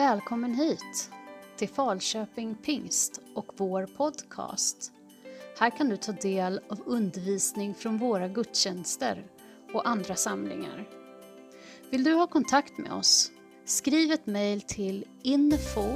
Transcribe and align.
Välkommen 0.00 0.54
hit 0.54 1.10
till 1.56 1.68
Falköping 1.68 2.54
Pingst 2.54 3.20
och 3.34 3.46
vår 3.56 3.86
podcast. 3.86 4.92
Här 5.58 5.70
kan 5.70 5.88
du 5.88 5.96
ta 5.96 6.12
del 6.12 6.60
av 6.68 6.82
undervisning 6.86 7.74
från 7.74 7.98
våra 7.98 8.28
gudstjänster 8.28 9.26
och 9.72 9.88
andra 9.88 10.14
samlingar. 10.14 10.88
Vill 11.90 12.04
du 12.04 12.14
ha 12.14 12.26
kontakt 12.26 12.78
med 12.78 12.92
oss? 12.92 13.30
Skriv 13.64 14.12
ett 14.12 14.26
mejl 14.26 14.60
till 14.60 15.04
info 15.22 15.86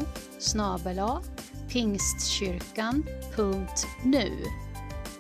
pingstkyrkan.nu 1.69 4.33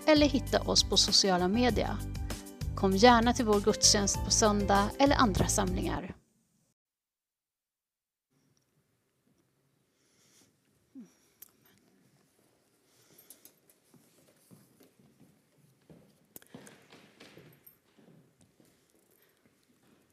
eller 0.07 0.27
hitta 0.27 0.61
oss 0.61 0.85
på 0.85 0.97
sociala 0.97 1.49
medier. 1.49 1.97
Kom 2.77 2.93
gärna 2.93 3.33
till 3.33 3.45
vår 3.45 3.61
gudstjänst 3.61 4.25
på 4.25 4.31
söndag 4.31 4.91
eller 4.99 5.17
andra 5.17 5.47
samlingar. 5.47 6.15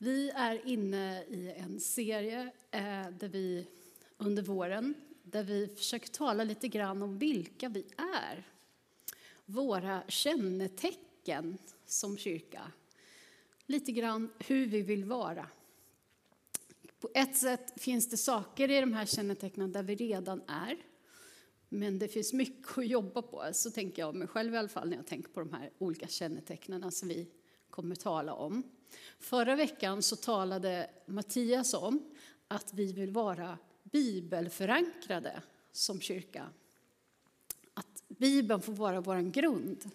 Vi 0.03 0.31
är 0.52 0.68
inne 0.68 1.23
i 1.23 1.54
en 1.58 1.80
serie 1.80 2.52
eh, 2.72 3.10
där 3.20 3.28
vi 3.28 3.68
under 4.18 4.44
våren 4.44 4.94
där 5.24 5.44
vi 5.44 5.68
försöker 5.68 6.10
tala 6.10 6.44
lite 6.44 6.68
grann 6.68 7.02
om 7.02 7.18
vilka 7.18 7.70
vi 7.70 7.86
är. 7.98 8.48
Våra 9.46 10.04
kännetecken 10.08 11.58
som 11.86 12.18
kyrka. 12.18 12.72
Lite 13.66 13.91
grann 13.91 14.30
hur 14.40 14.68
vi 14.68 14.82
vill 14.82 15.05
vara. 15.05 15.48
På 16.99 17.10
ett 17.13 17.38
sätt 17.38 17.82
finns 17.82 18.10
det 18.10 18.18
saker 18.18 18.72
i 18.72 18.80
de 18.80 18.94
här 18.94 19.05
kännetecknen 19.05 19.72
där 19.72 19.84
vi 19.84 19.96
redan 19.96 20.41
är. 20.48 20.77
Men 21.70 21.99
det 21.99 22.08
finns 22.08 22.34
mycket 22.34 22.77
att 22.77 22.88
jobba 22.88 23.21
på. 23.21 23.49
Så 23.54 23.71
tänker 23.71 24.02
jag 24.02 24.15
mig 24.15 24.27
själv 24.27 24.54
i 24.54 24.58
alla 24.58 24.70
fall 24.70 24.90
när 24.90 24.98
jag 24.98 25.08
tänker 25.08 25.30
på 25.30 25.40
de 25.40 25.54
här 25.54 25.71
olika 25.77 26.08
kännetecknen 26.08 26.91
som 26.91 27.08
vi 27.08 27.27
kommer 27.70 27.96
tala 27.96 28.34
om. 28.34 28.63
Förra 29.20 29.55
veckan 29.55 30.01
så 30.01 30.15
talade 30.15 30.89
Mattias 31.05 31.73
om 31.73 32.15
att 32.47 32.73
vi 32.73 32.93
vill 32.93 33.11
vara 33.11 33.57
bibelförankrade 33.84 35.41
som 35.71 36.01
kyrka. 36.01 36.49
Att 37.73 38.03
Bibeln 38.07 38.62
får 38.62 38.73
vara 38.73 39.01
vår 39.01 39.31
grund. 39.31 39.89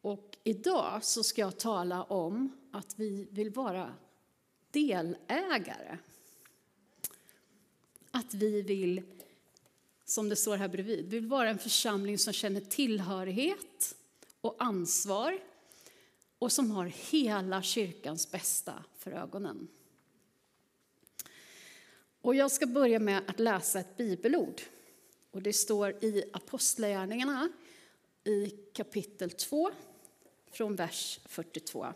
Och 0.00 0.36
idag 0.44 1.04
så 1.04 1.22
ska 1.22 1.40
jag 1.40 1.58
tala 1.58 2.02
om 2.02 2.56
att 2.70 2.98
vi 2.98 3.28
vill 3.30 3.50
vara 3.50 3.94
delägare. 4.70 5.98
Att 8.10 8.34
vi 8.34 8.62
vill, 8.62 9.02
som 10.04 10.28
det 10.28 10.36
står 10.36 10.56
här 10.56 10.68
bredvid, 10.68 11.04
vi 11.10 11.18
vill 11.18 11.28
vara 11.28 11.50
en 11.50 11.58
församling 11.58 12.18
som 12.18 12.32
känner 12.32 12.60
tillhörighet 12.60 13.96
och 14.40 14.56
ansvar 14.58 15.38
och 16.40 16.52
som 16.52 16.70
har 16.70 16.86
hela 16.86 17.62
kyrkans 17.62 18.30
bästa 18.30 18.84
för 18.98 19.10
ögonen. 19.10 19.68
Och 22.20 22.34
jag 22.34 22.50
ska 22.50 22.66
börja 22.66 22.98
med 22.98 23.22
att 23.26 23.40
läsa 23.40 23.80
ett 23.80 23.96
bibelord. 23.96 24.60
Och 25.30 25.42
det 25.42 25.52
står 25.52 26.04
i 26.04 26.24
Apostlagärningarna 26.32 27.48
i 28.24 28.46
kapitel 28.72 29.30
2 29.30 29.70
från 30.52 30.76
vers 30.76 31.20
42. 31.24 31.86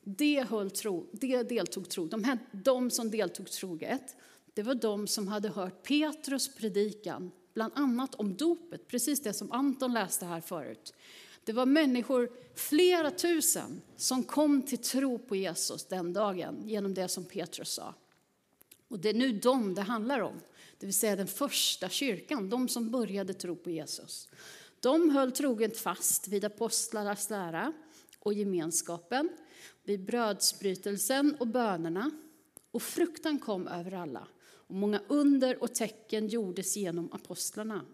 Det, 0.00 0.46
höll 0.48 0.70
tro, 0.70 1.06
det 1.12 1.42
deltog 1.42 1.88
tro. 1.88 2.06
De, 2.06 2.24
här, 2.24 2.38
de 2.52 2.90
som 2.90 3.10
deltog 3.10 3.50
troget, 3.50 4.16
det 4.54 4.62
var 4.62 4.74
de 4.74 5.06
som 5.06 5.28
hade 5.28 5.48
hört 5.48 5.82
Petrus 5.82 6.54
predikan, 6.54 7.30
bland 7.54 7.72
annat 7.76 8.14
om 8.14 8.36
dopet, 8.36 8.88
precis 8.88 9.22
det 9.22 9.32
som 9.32 9.52
Anton 9.52 9.92
läste 9.92 10.26
här 10.26 10.40
förut. 10.40 10.94
Det 11.48 11.54
var 11.54 11.66
människor, 11.66 12.30
flera 12.54 13.10
tusen, 13.10 13.82
som 13.96 14.24
kom 14.24 14.62
till 14.62 14.78
tro 14.78 15.18
på 15.18 15.36
Jesus 15.36 15.84
den 15.84 16.12
dagen 16.12 16.68
genom 16.68 16.94
det 16.94 17.08
som 17.08 17.24
Petrus 17.24 17.70
sa. 17.70 17.94
Och 18.88 18.98
det 18.98 19.08
är 19.08 19.14
nu 19.14 19.32
dem 19.32 19.74
det 19.74 19.82
handlar 19.82 20.20
om, 20.20 20.40
det 20.78 20.86
vill 20.86 20.94
säga 20.94 21.16
den 21.16 21.26
första 21.26 21.88
kyrkan, 21.88 22.48
de 22.48 22.68
som 22.68 22.90
började 22.90 23.34
tro 23.34 23.56
på 23.56 23.70
Jesus. 23.70 24.28
De 24.80 25.10
höll 25.10 25.32
troget 25.32 25.78
fast 25.78 26.28
vid 26.28 26.44
apostlarnas 26.44 27.30
lära 27.30 27.72
och 28.18 28.34
gemenskapen, 28.34 29.28
vid 29.84 30.04
brödsbrytelsen 30.04 31.36
och 31.40 31.46
bönerna. 31.46 32.10
Och 32.70 32.82
fruktan 32.82 33.38
kom 33.38 33.68
över 33.68 33.94
alla, 33.94 34.28
och 34.50 34.74
många 34.74 35.00
under 35.08 35.62
och 35.62 35.74
tecken 35.74 36.28
gjordes 36.28 36.76
genom 36.76 37.12
apostlarna. 37.12 37.84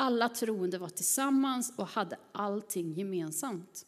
Alla 0.00 0.28
troende 0.28 0.78
var 0.78 0.88
tillsammans 0.88 1.72
och 1.76 1.86
hade 1.86 2.18
allting 2.32 2.92
gemensamt. 2.92 3.86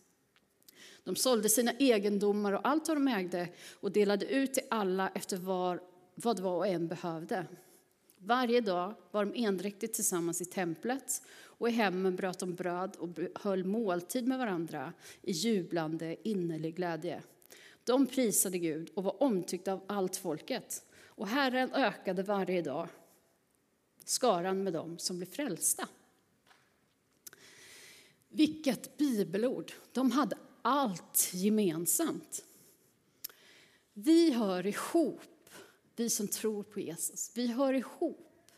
De 1.04 1.16
sålde 1.16 1.48
sina 1.48 1.72
egendomar 1.72 2.52
och 2.52 2.68
allt 2.68 2.88
vad 2.88 2.96
de 2.96 3.08
ägde 3.08 3.48
och 3.80 3.92
delade 3.92 4.26
ut 4.26 4.54
till 4.54 4.62
alla 4.70 5.08
efter 5.08 5.36
var, 5.36 5.80
vad 6.14 6.40
var 6.40 6.56
och 6.56 6.66
en 6.66 6.88
behövde. 6.88 7.46
Varje 8.18 8.60
dag 8.60 8.94
var 9.10 9.24
de 9.24 9.44
endräktigt 9.44 9.94
tillsammans 9.94 10.40
i 10.40 10.44
templet 10.44 11.22
och 11.42 11.68
i 11.68 11.72
hemmen 11.72 12.16
bröt 12.16 12.38
de 12.38 12.54
bröd 12.54 12.96
och 12.96 13.08
höll 13.34 13.64
måltid 13.64 14.28
med 14.28 14.38
varandra 14.38 14.92
i 15.22 15.32
jublande 15.32 16.28
innerlig 16.28 16.76
glädje. 16.76 17.22
De 17.84 18.06
prisade 18.06 18.58
Gud 18.58 18.90
och 18.94 19.04
var 19.04 19.22
omtyckta 19.22 19.72
av 19.72 19.84
allt 19.86 20.16
folket. 20.16 20.84
Och 21.04 21.28
Herren 21.28 21.72
ökade 21.72 22.22
varje 22.22 22.62
dag 22.62 22.88
skaran 24.04 24.62
med 24.62 24.72
dem 24.72 24.98
som 24.98 25.16
blev 25.16 25.26
frälsta. 25.26 25.88
Vilket 28.30 28.96
bibelord! 28.96 29.72
De 29.92 30.10
hade 30.10 30.36
allt 30.62 31.30
gemensamt. 31.34 32.44
Vi 33.92 34.32
hör 34.32 34.66
ihop, 34.66 35.50
vi 35.96 36.10
som 36.10 36.28
tror 36.28 36.62
på 36.62 36.80
Jesus. 36.80 37.32
Vi 37.34 37.46
hör 37.46 37.72
ihop. 37.72 38.52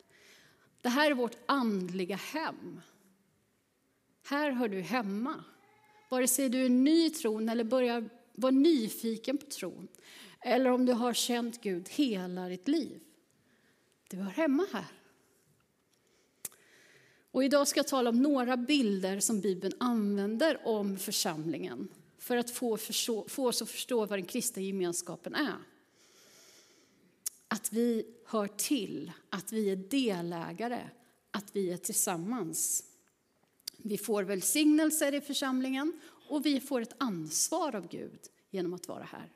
Det 0.81 0.89
här 0.89 1.11
är 1.11 1.15
vårt 1.15 1.37
andliga 1.47 2.17
hem. 2.17 2.81
Här 4.29 4.51
hör 4.51 4.69
du 4.69 4.81
hemma. 4.81 5.45
Vare 6.09 6.29
sig 6.29 6.49
du 6.49 6.65
är 6.65 6.69
ny 6.69 7.07
i 7.07 7.11
tron 7.11 7.49
eller 7.49 7.65
börjar 7.65 8.09
vara 8.33 8.53
nyfiken 8.53 9.39
på 9.39 9.47
tron 9.47 9.89
eller 10.43 10.71
om 10.71 10.87
du 10.87 10.93
har 10.93 11.15
känt 11.15 11.61
Gud 11.63 11.89
hela 11.89 12.49
ditt 12.49 12.69
liv. 12.69 13.01
Du 14.11 14.17
hör 14.17 14.31
hemma 14.31 14.67
här. 14.73 14.87
Och 17.33 17.45
idag 17.45 17.69
ska 17.69 17.79
jag 17.79 17.89
tala 17.89 18.11
om 18.11 18.23
några 18.23 18.57
bilder 18.57 19.21
som 19.21 19.41
Bibeln 19.41 19.75
använder 19.81 20.67
om 20.67 20.99
församlingen 20.99 21.89
för 22.19 22.37
att 22.37 22.51
få, 22.51 22.77
förstå, 22.77 23.29
få 23.29 23.49
oss 23.49 23.63
att 23.63 23.71
förstå 23.71 24.07
vad 24.07 24.19
den 24.19 24.27
kristna 24.27 24.63
gemenskapen 24.63 25.35
är. 25.35 25.57
Att 27.49 27.73
vi 27.73 28.07
hör 28.27 28.47
till, 28.47 29.13
att 29.31 29.53
vi 29.53 29.71
är 29.71 29.77
delägare, 29.77 30.89
att 31.31 31.57
vi 31.57 31.73
är 31.73 31.77
tillsammans. 31.77 32.85
Vi 33.77 33.99
får 33.99 34.23
välsignelser 34.23 35.15
i 35.15 35.21
församlingen 35.21 36.01
och 36.29 36.47
vi 36.47 36.61
får 36.61 36.81
ett 36.81 36.95
ansvar 36.99 37.77
av 37.77 37.89
Gud 37.89 38.21
genom 38.51 38.75
att 38.75 38.89
vara 38.89 39.05
här. 39.05 39.33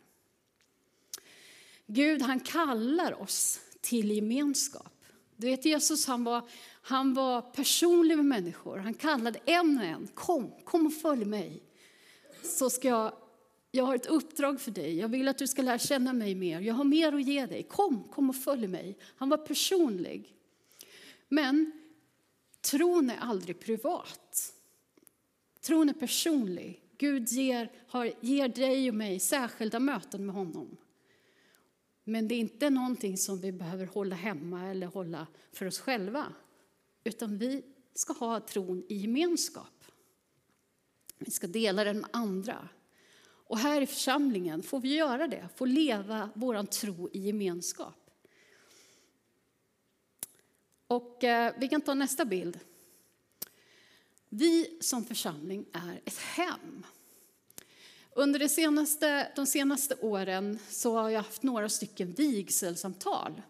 Gud 1.87 2.23
han 2.23 2.41
kallar 2.41 3.21
oss 3.23 3.61
till 3.81 4.11
gemenskap. 4.11 4.96
Du 5.37 5.47
vet 5.47 5.65
Jesus 5.65 6.07
han 6.07 6.25
var, 6.25 6.49
han 6.83 7.15
var 7.15 7.43
personlig 7.43 8.17
med 8.17 8.27
människor. 8.27 8.79
Han 8.79 8.95
kallade 8.95 9.39
en 9.45 9.79
och 9.79 9.85
en. 9.85 10.09
Kom, 10.15 10.53
kom 10.65 10.87
och 10.87 10.95
följ 10.95 11.25
mig. 11.25 11.63
Så 12.43 12.71
ska 12.71 12.89
jag, 12.89 13.13
jag 13.71 13.85
har 13.85 13.95
ett 13.95 14.07
uppdrag 14.07 14.61
för 14.61 14.71
dig. 14.71 14.99
Jag 14.99 15.09
vill 15.09 15.29
att 15.29 15.39
du 15.39 15.47
ska 15.47 15.63
lära 15.63 15.79
känna 15.79 16.13
mig 16.13 16.35
mer. 16.35 16.61
Jag 16.61 16.75
har 16.75 16.85
mer 16.85 17.13
att 17.13 17.23
ge 17.23 17.47
dig. 17.47 17.63
Kom, 17.63 18.05
kom 18.05 18.31
och 18.31 18.37
följ 18.37 18.67
mig. 18.67 18.99
Han 19.17 19.29
var 19.29 19.39
personlig. 19.39 20.35
Men 21.29 21.73
tron 22.61 23.11
är 23.11 23.19
aldrig 23.19 23.61
privat. 23.61 24.53
Tron 25.61 25.89
är 25.89 25.93
personlig. 25.93 26.83
Gud 26.99 27.29
ger, 27.29 27.73
har, 27.89 28.13
ger 28.21 28.49
dig 28.49 28.89
och 28.89 28.95
mig 28.95 29.21
särskilda 29.21 29.79
möten 29.79 30.27
med 30.27 30.35
honom. 30.35 30.77
Men 32.09 32.29
det 32.29 32.35
är 32.35 32.39
inte 32.39 32.71
någonting 32.71 33.17
som 33.17 33.41
vi 33.41 33.53
behöver 33.53 33.87
hålla 33.87 34.17
hemma 34.17 34.71
eller 34.71 34.87
hålla 34.87 35.27
för 35.53 35.67
oss 35.67 35.79
själva. 35.79 36.33
Utan 37.05 37.39
vi 37.39 37.63
ska 37.95 38.13
ha 38.13 38.41
tron 38.41 38.85
i 38.89 38.95
gemenskap. 38.95 39.85
Vi 41.19 41.31
ska 41.31 41.47
dela 41.47 41.85
den 41.85 41.99
med 41.99 42.11
andra. 42.13 42.69
Och 43.23 43.59
här 43.59 43.81
i 43.81 43.87
församlingen 43.87 44.63
får 44.63 44.81
vi 44.81 44.95
göra 44.95 45.29
det, 45.29 45.49
få 45.57 45.65
leva 45.65 46.31
vår 46.35 46.63
tro 46.63 47.09
i 47.13 47.19
gemenskap. 47.19 48.11
Och 50.87 51.25
eh, 51.25 51.55
vi 51.59 51.69
kan 51.69 51.81
ta 51.81 51.95
nästa 51.95 52.25
bild. 52.25 52.59
Vi 54.29 54.79
som 54.81 55.05
församling 55.05 55.67
är 55.73 56.01
ett 56.05 56.19
hem. 56.19 56.87
Under 58.19 58.39
de 58.39 58.49
senaste, 58.49 59.33
de 59.37 59.47
senaste 59.47 59.95
åren 59.95 60.59
så 60.69 60.95
har 60.95 61.11
jag 61.11 61.23
haft 61.23 61.43
några 61.43 61.69
stycken 61.69 62.13
vigselsamtal. 62.13 63.43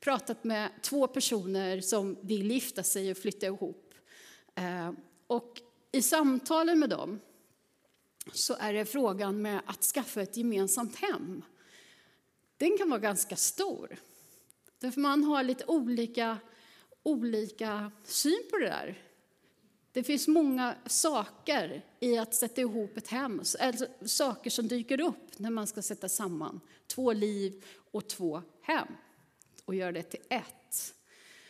Pratat 0.00 0.44
med 0.44 0.70
två 0.82 1.06
personer 1.06 1.80
som 1.80 2.16
vill 2.20 2.50
gifta 2.50 2.82
sig 2.82 3.10
och 3.10 3.16
flytta 3.16 3.46
ihop. 3.46 3.94
Eh, 4.54 4.92
och 5.26 5.60
i 5.92 6.02
samtalen 6.02 6.78
med 6.78 6.90
dem 6.90 7.20
så 8.32 8.54
är 8.54 8.72
det 8.72 8.84
frågan 8.84 9.42
med 9.42 9.60
att 9.66 9.82
skaffa 9.82 10.22
ett 10.22 10.36
gemensamt 10.36 10.96
hem. 10.96 11.42
Den 12.56 12.78
kan 12.78 12.90
vara 12.90 13.00
ganska 13.00 13.36
stor. 13.36 13.96
Därför 14.78 15.00
man 15.00 15.24
har 15.24 15.42
lite 15.42 15.64
olika, 15.66 16.38
olika 17.02 17.92
syn 18.04 18.42
på 18.50 18.58
det 18.58 18.66
där. 18.66 19.09
Det 19.92 20.02
finns 20.02 20.28
många 20.28 20.74
saker 20.86 21.84
i 22.00 22.18
att 22.18 22.34
sätta 22.34 22.60
ihop 22.60 22.96
ett 22.96 23.08
hem, 23.08 23.42
alltså 23.60 23.86
saker 24.04 24.50
som 24.50 24.68
dyker 24.68 25.00
upp 25.00 25.38
när 25.38 25.50
man 25.50 25.66
ska 25.66 25.82
sätta 25.82 26.08
samman 26.08 26.60
två 26.86 27.12
liv 27.12 27.64
och 27.90 28.08
två 28.08 28.42
hem 28.62 28.86
och 29.64 29.74
göra 29.74 29.92
det 29.92 30.02
till 30.02 30.20
ett. 30.28 30.94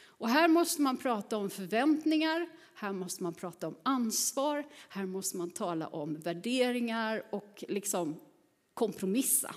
Och 0.05 0.29
här 0.29 0.49
måste 0.49 0.83
man 0.83 0.97
prata 0.97 1.37
om 1.37 1.51
förväntningar, 1.51 2.49
här 2.75 2.93
måste 2.93 3.23
man 3.23 3.35
prata 3.35 3.69
om 3.69 3.77
ansvar, 3.83 4.67
här 4.89 5.07
måste 5.07 5.37
man 5.37 5.51
tala 5.51 5.87
om 5.89 6.15
värderingar 6.15 7.23
och 7.31 7.65
liksom 7.69 8.21
kompromissa. 8.75 9.55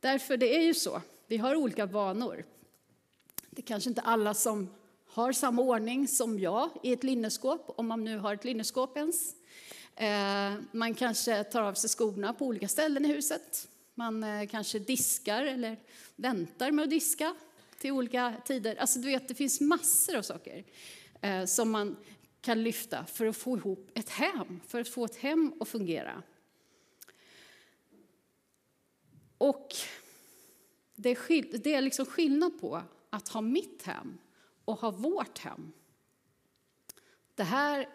Därför 0.00 0.36
det 0.36 0.56
är 0.56 0.62
ju 0.62 0.74
så, 0.74 1.02
vi 1.26 1.36
har 1.36 1.56
olika 1.56 1.86
vanor. 1.86 2.44
Det 3.50 3.62
är 3.62 3.66
kanske 3.66 3.90
inte 3.90 4.00
alla 4.00 4.34
som 4.34 4.68
har 5.16 5.32
samma 5.32 5.62
ordning 5.62 6.08
som 6.08 6.38
jag 6.38 6.70
i 6.82 6.92
ett 6.92 7.04
linneskåp, 7.04 7.74
om 7.76 7.86
man 7.86 8.04
nu 8.04 8.18
har 8.18 8.34
ett 8.34 8.44
linneskåp 8.44 8.96
ens. 8.96 9.34
Eh, 9.94 10.54
man 10.72 10.94
kanske 10.94 11.44
tar 11.44 11.62
av 11.62 11.74
sig 11.74 11.90
skorna 11.90 12.32
på 12.32 12.46
olika 12.46 12.68
ställen 12.68 13.04
i 13.04 13.08
huset. 13.08 13.68
Man 13.94 14.24
eh, 14.24 14.46
kanske 14.46 14.78
diskar 14.78 15.42
eller 15.42 15.76
väntar 16.16 16.70
med 16.70 16.82
att 16.82 16.90
diska 16.90 17.34
till 17.78 17.92
olika 17.92 18.34
tider. 18.44 18.76
Alltså 18.76 18.98
du 18.98 19.06
vet, 19.06 19.28
det 19.28 19.34
finns 19.34 19.60
massor 19.60 20.16
av 20.16 20.22
saker 20.22 20.64
eh, 21.20 21.44
som 21.44 21.70
man 21.70 21.96
kan 22.40 22.62
lyfta 22.62 23.06
för 23.06 23.26
att 23.26 23.36
få 23.36 23.56
ihop 23.56 23.90
ett 23.94 24.08
hem, 24.08 24.60
för 24.68 24.80
att 24.80 24.88
få 24.88 25.04
ett 25.04 25.16
hem 25.16 25.52
att 25.60 25.68
fungera. 25.68 26.22
Och 29.38 29.68
det 30.94 31.10
är, 31.10 31.58
det 31.58 31.74
är 31.74 31.80
liksom 31.80 32.06
skillnad 32.06 32.60
på 32.60 32.82
att 33.10 33.28
ha 33.28 33.40
mitt 33.40 33.82
hem 33.82 34.18
och 34.66 34.80
ha 34.80 34.90
vårt 34.90 35.38
hem. 35.38 35.72
Det 37.34 37.44
här 37.44 37.88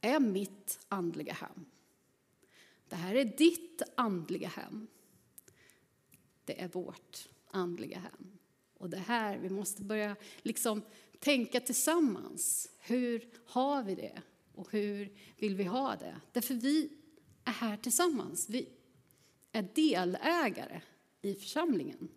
är 0.00 0.20
mitt 0.20 0.78
andliga 0.88 1.32
hem. 1.32 1.64
Det 2.88 2.96
här 2.96 3.14
är 3.14 3.24
ditt 3.24 3.82
andliga 3.94 4.48
hem. 4.48 4.86
Det 6.44 6.60
är 6.60 6.68
vårt 6.68 7.28
andliga 7.50 7.98
hem. 7.98 8.38
Och 8.78 8.90
det 8.90 8.98
här, 8.98 9.38
vi 9.38 9.48
måste 9.48 9.82
börja 9.82 10.16
liksom 10.42 10.82
tänka 11.18 11.60
tillsammans. 11.60 12.70
Hur 12.78 13.30
har 13.46 13.82
vi 13.82 13.94
det? 13.94 14.22
Och 14.54 14.72
hur 14.72 15.16
vill 15.36 15.54
vi 15.54 15.64
ha 15.64 15.96
det? 15.96 16.20
Därför 16.32 16.54
vi 16.54 16.90
är 17.44 17.52
här 17.52 17.76
tillsammans. 17.76 18.48
Vi 18.48 18.68
är 19.52 19.62
delägare 19.74 20.80
i 21.22 21.34
församlingen. 21.34 22.08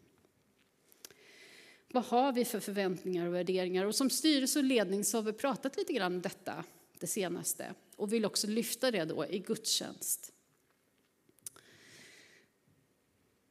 Vad 1.93 2.03
har 2.03 2.33
vi 2.33 2.45
för 2.45 2.59
förväntningar 2.59 3.27
och 3.27 3.33
värderingar? 3.33 3.85
Och 3.85 3.95
som 3.95 4.09
styrelse 4.09 4.59
och 4.59 4.65
ledning 4.65 5.05
så 5.05 5.17
har 5.17 5.23
vi 5.23 5.33
pratat 5.33 5.77
lite 5.77 5.93
grann 5.93 6.15
om 6.15 6.21
detta 6.21 6.63
det 6.99 7.07
senaste 7.07 7.73
och 7.95 8.13
vill 8.13 8.25
också 8.25 8.47
lyfta 8.47 8.91
det 8.91 9.05
då 9.05 9.25
i 9.25 9.39
gudstjänst. 9.39 10.33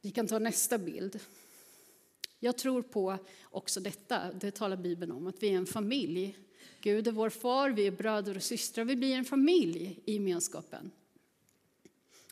Vi 0.01 0.11
kan 0.11 0.27
ta 0.27 0.39
nästa 0.39 0.79
bild. 0.79 1.21
Jag 2.39 2.59
tror 2.59 2.83
på 2.83 3.19
också 3.43 3.81
detta, 3.81 4.33
det 4.33 4.51
talar 4.51 4.77
Bibeln 4.77 5.13
om, 5.13 5.27
att 5.27 5.43
vi 5.43 5.49
är 5.49 5.57
en 5.57 5.67
familj. 5.67 6.39
Gud 6.81 7.09
är 7.09 7.13
vår 7.13 7.31
far, 7.31 7.71
vi 7.71 7.87
är 7.87 7.91
bröder 7.91 8.37
och 8.37 8.43
systrar, 8.43 8.85
vi 8.85 8.97
blir 8.97 9.17
en 9.17 9.25
familj 9.25 10.01
i 10.05 10.13
gemenskapen. 10.13 10.91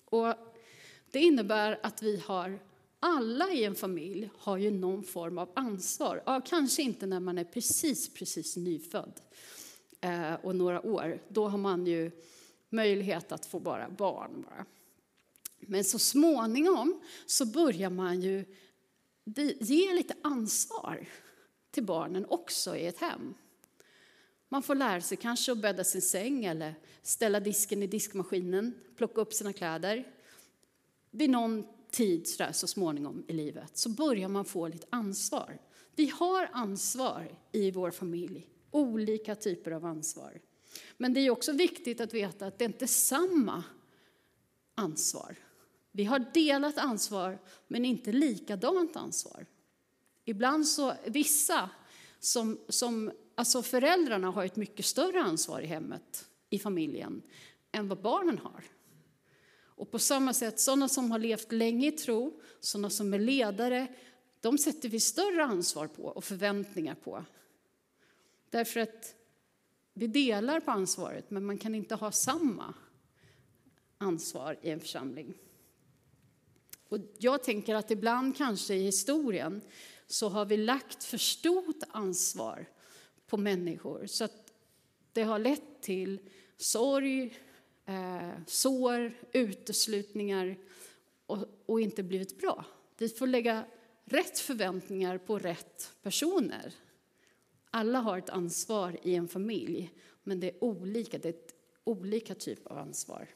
Och 0.04 0.34
det 1.10 1.20
innebär 1.20 1.80
att 1.82 2.02
vi 2.02 2.16
har 2.16 2.58
alla 3.00 3.52
i 3.52 3.64
en 3.64 3.74
familj 3.74 4.30
har 4.38 4.56
ju 4.56 4.70
någon 4.70 5.04
form 5.04 5.38
av 5.38 5.50
ansvar. 5.54 6.22
Ja, 6.26 6.40
kanske 6.46 6.82
inte 6.82 7.06
när 7.06 7.20
man 7.20 7.38
är 7.38 7.44
precis, 7.44 8.14
precis 8.14 8.56
nyfödd 8.56 9.20
eh, 10.00 10.34
och 10.34 10.56
några 10.56 10.86
år. 10.86 11.22
Då 11.28 11.48
har 11.48 11.58
man 11.58 11.86
ju 11.86 12.10
möjlighet 12.68 13.32
att 13.32 13.46
få 13.46 13.60
bara 13.60 13.90
barn. 13.90 14.44
Bara. 14.48 14.66
Men 15.60 15.84
så 15.84 15.98
småningom 15.98 17.02
så 17.26 17.46
börjar 17.46 17.90
man 17.90 18.20
ju 18.20 18.44
ge 19.60 19.94
lite 19.94 20.14
ansvar 20.22 21.08
till 21.70 21.84
barnen 21.84 22.26
också 22.28 22.76
i 22.76 22.86
ett 22.86 22.98
hem. 22.98 23.34
Man 24.48 24.62
får 24.62 24.74
lära 24.74 25.00
sig 25.00 25.16
kanske 25.16 25.52
att 25.52 25.58
bädda 25.58 25.84
sin 25.84 26.02
säng 26.02 26.44
eller 26.44 26.74
ställa 27.02 27.40
disken 27.40 27.82
i 27.82 27.86
diskmaskinen, 27.86 28.74
plocka 28.96 29.20
upp 29.20 29.32
sina 29.32 29.52
kläder. 29.52 30.12
Vid 31.10 31.30
någon 31.30 31.66
tid 31.90 32.26
så, 32.26 32.42
där, 32.42 32.52
så 32.52 32.66
småningom 32.66 33.24
i 33.28 33.32
livet 33.32 33.78
så 33.78 33.88
börjar 33.88 34.28
man 34.28 34.44
få 34.44 34.68
lite 34.68 34.86
ansvar. 34.90 35.60
Vi 35.96 36.08
har 36.08 36.48
ansvar 36.52 37.38
i 37.52 37.70
vår 37.70 37.90
familj, 37.90 38.46
olika 38.70 39.34
typer 39.34 39.70
av 39.70 39.84
ansvar. 39.84 40.40
Men 40.96 41.14
det 41.14 41.20
är 41.20 41.30
också 41.30 41.52
viktigt 41.52 42.00
att 42.00 42.14
veta 42.14 42.46
att 42.46 42.58
det 42.58 42.64
inte 42.64 42.84
är 42.84 42.86
samma 42.86 43.64
ansvar. 44.74 45.36
Vi 45.92 46.04
har 46.04 46.24
delat 46.34 46.78
ansvar, 46.78 47.38
men 47.68 47.84
inte 47.84 48.12
likadant 48.12 48.96
ansvar. 48.96 49.46
Ibland 50.24 50.66
så, 50.68 50.94
vissa, 51.06 51.70
som, 52.18 52.58
som, 52.68 53.12
alltså 53.34 53.62
föräldrarna 53.62 54.30
har 54.30 54.44
ett 54.44 54.56
mycket 54.56 54.86
större 54.86 55.22
ansvar 55.22 55.60
i 55.60 55.66
hemmet, 55.66 56.28
i 56.50 56.58
familjen, 56.58 57.22
än 57.72 57.88
vad 57.88 58.02
barnen 58.02 58.38
har. 58.38 58.64
Och 59.80 59.90
på 59.90 59.98
samma 59.98 60.34
sätt, 60.34 60.60
sådana 60.60 60.88
som 60.88 61.10
har 61.10 61.18
levt 61.18 61.52
länge 61.52 61.88
i 61.88 61.92
tro, 61.92 62.40
sådana 62.60 62.90
som 62.90 63.14
är 63.14 63.18
ledare, 63.18 63.86
de 64.40 64.58
sätter 64.58 64.88
vi 64.88 65.00
större 65.00 65.44
ansvar 65.44 65.86
på 65.86 66.02
och 66.02 66.24
förväntningar 66.24 66.94
på. 66.94 67.24
Därför 68.50 68.80
att 68.80 69.14
vi 69.94 70.06
delar 70.06 70.60
på 70.60 70.70
ansvaret, 70.70 71.30
men 71.30 71.44
man 71.44 71.58
kan 71.58 71.74
inte 71.74 71.94
ha 71.94 72.12
samma 72.12 72.74
ansvar 73.98 74.58
i 74.62 74.70
en 74.70 74.80
församling. 74.80 75.34
Och 76.88 76.98
jag 77.18 77.44
tänker 77.44 77.74
att 77.74 77.90
ibland 77.90 78.36
kanske 78.36 78.74
i 78.74 78.82
historien 78.82 79.60
så 80.06 80.28
har 80.28 80.44
vi 80.44 80.56
lagt 80.56 81.04
för 81.04 81.18
stort 81.18 81.82
ansvar 81.88 82.68
på 83.26 83.36
människor 83.36 84.06
så 84.06 84.24
att 84.24 84.52
det 85.12 85.22
har 85.22 85.38
lett 85.38 85.82
till 85.82 86.20
sorg, 86.56 87.38
eh, 87.90 88.30
sår, 88.46 89.12
uteslutningar 89.32 90.56
och, 91.26 91.38
och 91.66 91.80
inte 91.80 92.02
blivit 92.02 92.38
bra. 92.38 92.64
Vi 92.98 93.08
får 93.08 93.26
lägga 93.26 93.64
rätt 94.04 94.38
förväntningar 94.38 95.18
på 95.18 95.38
rätt 95.38 95.92
personer. 96.02 96.74
Alla 97.70 97.98
har 97.98 98.18
ett 98.18 98.30
ansvar 98.30 98.98
i 99.02 99.14
en 99.14 99.28
familj, 99.28 99.92
men 100.22 100.40
det 100.40 100.50
är 100.50 100.64
olika. 100.64 101.18
Det 101.18 101.28
är 101.28 101.32
ett 101.32 101.54
olika 101.84 102.34
typ 102.34 102.66
av 102.66 102.78
ansvar. 102.78 103.28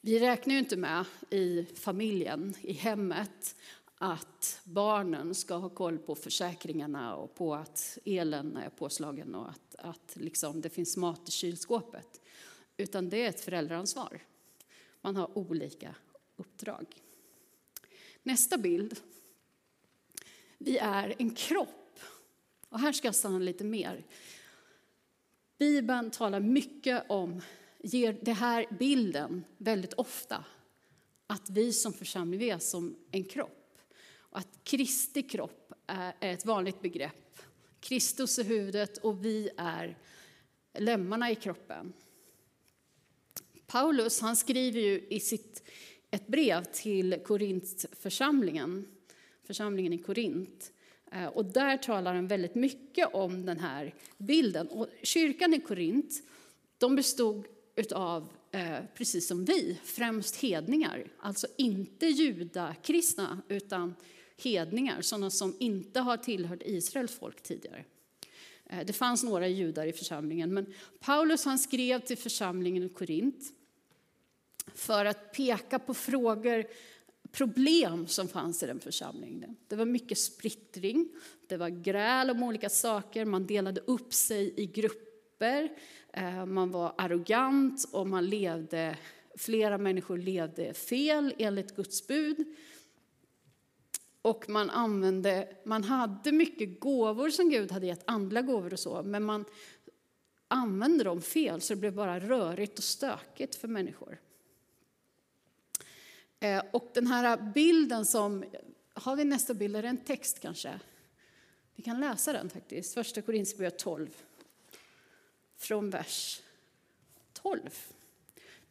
Vi 0.00 0.18
räknar 0.18 0.54
ju 0.54 0.58
inte 0.58 0.76
med 0.76 1.04
i 1.30 1.66
familjen, 1.74 2.54
i 2.60 2.72
hemmet, 2.72 3.56
att 3.98 4.60
barnen 4.64 5.34
ska 5.34 5.54
ha 5.54 5.68
koll 5.68 5.98
på 5.98 6.14
försäkringarna 6.14 7.16
och 7.16 7.34
på 7.34 7.54
att 7.54 7.98
elen 8.04 8.56
är 8.56 8.70
påslagen 8.70 9.34
och 9.34 9.50
att, 9.50 9.74
att 9.78 10.16
liksom 10.16 10.60
det 10.60 10.70
finns 10.70 10.96
mat 10.96 11.28
i 11.28 11.30
kylskåpet. 11.30 12.20
Utan 12.76 13.08
det 13.08 13.24
är 13.24 13.28
ett 13.28 13.40
föräldraansvar. 13.40 14.22
Man 15.00 15.16
har 15.16 15.38
olika 15.38 15.94
uppdrag. 16.36 16.86
Nästa 18.22 18.58
bild. 18.58 19.00
Vi 20.58 20.78
är 20.78 21.14
en 21.18 21.30
kropp. 21.30 22.00
Och 22.68 22.80
här 22.80 22.92
ska 22.92 23.08
jag 23.08 23.14
stanna 23.14 23.38
lite 23.38 23.64
mer. 23.64 24.06
Bibeln 25.58 26.10
talar 26.10 26.40
mycket 26.40 27.04
om, 27.08 27.40
ger 27.78 28.12
den 28.22 28.34
här 28.34 28.66
bilden 28.78 29.44
väldigt 29.56 29.92
ofta, 29.92 30.44
att 31.26 31.50
vi 31.50 31.72
som 31.72 31.92
församling 31.92 32.42
är 32.42 32.58
som 32.58 32.96
en 33.10 33.24
kropp. 33.24 33.65
Att 34.36 34.64
Kristi 34.64 35.22
kropp 35.22 35.72
är 35.86 36.14
ett 36.20 36.46
vanligt 36.46 36.82
begrepp. 36.82 37.38
Kristus 37.80 38.38
är 38.38 38.44
huvudet 38.44 38.98
och 38.98 39.24
vi 39.24 39.50
är 39.56 39.98
lemmarna 40.78 41.30
i 41.30 41.34
kroppen. 41.34 41.92
Paulus 43.66 44.20
han 44.20 44.36
skriver 44.36 44.80
ju 44.80 45.06
i 45.10 45.20
sitt, 45.20 45.62
ett 46.10 46.26
brev 46.26 46.64
till 46.64 47.20
Korintförsamlingen, 47.24 48.86
församlingen 49.44 49.92
i 49.92 49.98
Korint. 49.98 50.72
Eh, 51.12 51.26
och 51.26 51.44
där 51.44 51.76
talar 51.76 52.14
han 52.14 52.28
väldigt 52.28 52.54
mycket 52.54 53.14
om 53.14 53.46
den 53.46 53.60
här 53.60 53.94
bilden. 54.18 54.68
Och 54.68 54.88
kyrkan 55.02 55.54
i 55.54 55.60
Korint 55.60 56.22
de 56.78 56.96
bestod 56.96 57.46
av, 57.92 58.32
eh, 58.50 58.78
precis 58.94 59.26
som 59.26 59.44
vi, 59.44 59.80
främst 59.84 60.36
hedningar. 60.36 61.12
Alltså 61.18 61.46
inte 61.56 62.06
judakristna, 62.06 63.42
utan 63.48 63.94
hedningar, 64.36 65.00
sådana 65.00 65.30
som 65.30 65.56
inte 65.58 66.00
har 66.00 66.16
tillhört 66.16 66.62
Israels 66.64 67.18
folk 67.18 67.42
tidigare. 67.42 67.84
Eh, 68.66 68.86
det 68.86 68.92
fanns 68.92 69.24
några 69.24 69.48
judar 69.48 69.86
i 69.86 69.92
församlingen, 69.92 70.54
men 70.54 70.74
Paulus 71.00 71.44
han 71.44 71.58
skrev 71.58 72.00
till 72.00 72.18
församlingen 72.18 72.82
i 72.82 72.88
Korint 72.88 73.52
för 74.74 75.04
att 75.04 75.32
peka 75.32 75.78
på 75.78 75.94
frågor, 75.94 76.64
problem 77.32 78.06
som 78.06 78.28
fanns 78.28 78.62
i 78.62 78.66
den 78.66 78.80
församlingen. 78.80 79.56
Det 79.68 79.76
var 79.76 79.84
mycket 79.84 80.18
splittring, 80.18 81.08
det 81.46 81.56
var 81.56 81.68
gräl 81.68 82.30
om 82.30 82.42
olika 82.42 82.68
saker, 82.68 83.24
man 83.24 83.46
delade 83.46 83.80
upp 83.80 84.14
sig 84.14 84.54
i 84.56 84.66
grupper, 84.66 85.72
eh, 86.12 86.46
man 86.46 86.70
var 86.70 86.94
arrogant 86.98 87.84
och 87.92 88.06
man 88.06 88.26
levde, 88.26 88.96
flera 89.34 89.78
människor 89.78 90.18
levde 90.18 90.74
fel 90.74 91.34
enligt 91.38 91.76
Guds 91.76 92.06
bud. 92.06 92.56
Och 94.26 94.48
man 94.48 94.70
använde, 94.70 95.56
man 95.64 95.84
hade 95.84 96.32
mycket 96.32 96.80
gåvor 96.80 97.30
som 97.30 97.50
Gud 97.50 97.72
hade 97.72 97.86
gett, 97.86 98.02
andliga 98.04 98.42
gåvor 98.42 98.72
och 98.72 98.78
så, 98.78 99.02
men 99.02 99.22
man 99.22 99.44
använde 100.48 101.04
dem 101.04 101.22
fel 101.22 101.60
så 101.60 101.74
det 101.74 101.80
blev 101.80 101.94
bara 101.94 102.20
rörigt 102.20 102.78
och 102.78 102.84
stökigt 102.84 103.54
för 103.54 103.68
människor. 103.68 104.18
Eh, 106.40 106.62
och 106.72 106.90
den 106.94 107.06
här 107.06 107.52
bilden 107.54 108.06
som, 108.06 108.44
har 108.94 109.16
vi 109.16 109.24
nästa 109.24 109.54
bild, 109.54 109.76
är 109.76 109.82
det 109.82 109.88
en 109.88 110.04
text 110.04 110.40
kanske? 110.40 110.80
Vi 111.74 111.82
kan 111.82 112.00
läsa 112.00 112.32
den 112.32 112.50
faktiskt, 112.50 112.94
första 112.94 113.22
Korinthierbrevet 113.22 113.78
12. 113.78 114.08
Från 115.56 115.90
vers 115.90 116.42
12. 117.32 117.60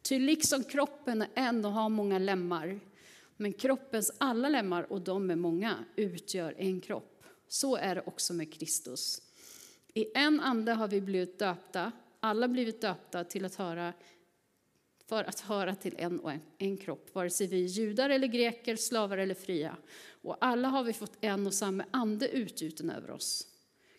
Ty 0.02 0.18
liksom 0.18 0.64
kroppen 0.64 1.22
är 1.22 1.28
en 1.34 1.64
och 1.64 1.72
har 1.72 1.88
många 1.88 2.18
lemmar, 2.18 2.80
men 3.36 3.52
kroppens 3.52 4.12
alla 4.18 4.48
lemmar, 4.48 4.92
och 4.92 5.00
de 5.00 5.30
är 5.30 5.36
många, 5.36 5.84
utgör 5.96 6.54
en 6.58 6.80
kropp. 6.80 7.24
Så 7.48 7.76
är 7.76 7.94
det 7.94 8.02
också 8.06 8.34
med 8.34 8.52
Kristus. 8.52 9.22
I 9.94 10.06
en 10.14 10.40
ande 10.40 10.72
har 10.72 10.88
vi 10.88 11.00
blivit 11.00 11.38
döpta, 11.38 11.92
alla 12.20 12.48
blivit 12.48 12.80
döpta 12.80 13.24
till 13.24 13.44
att 13.44 13.54
höra 13.54 13.92
för 15.08 15.24
att 15.24 15.40
höra 15.40 15.74
till 15.74 15.94
en 15.98 16.20
och 16.20 16.32
en, 16.32 16.40
en 16.58 16.76
kropp, 16.76 17.14
vare 17.14 17.30
sig 17.30 17.46
vi 17.46 17.64
är 17.64 17.68
judar 17.68 18.10
eller 18.10 18.26
greker, 18.26 18.76
slavar 18.76 19.18
eller 19.18 19.34
fria. 19.34 19.76
Och 20.22 20.36
alla 20.40 20.68
har 20.68 20.84
vi 20.84 20.92
fått 20.92 21.16
en 21.20 21.46
och 21.46 21.54
samma 21.54 21.84
ande 21.90 22.28
utgjuten 22.28 22.90
över 22.90 23.10
oss. 23.10 23.46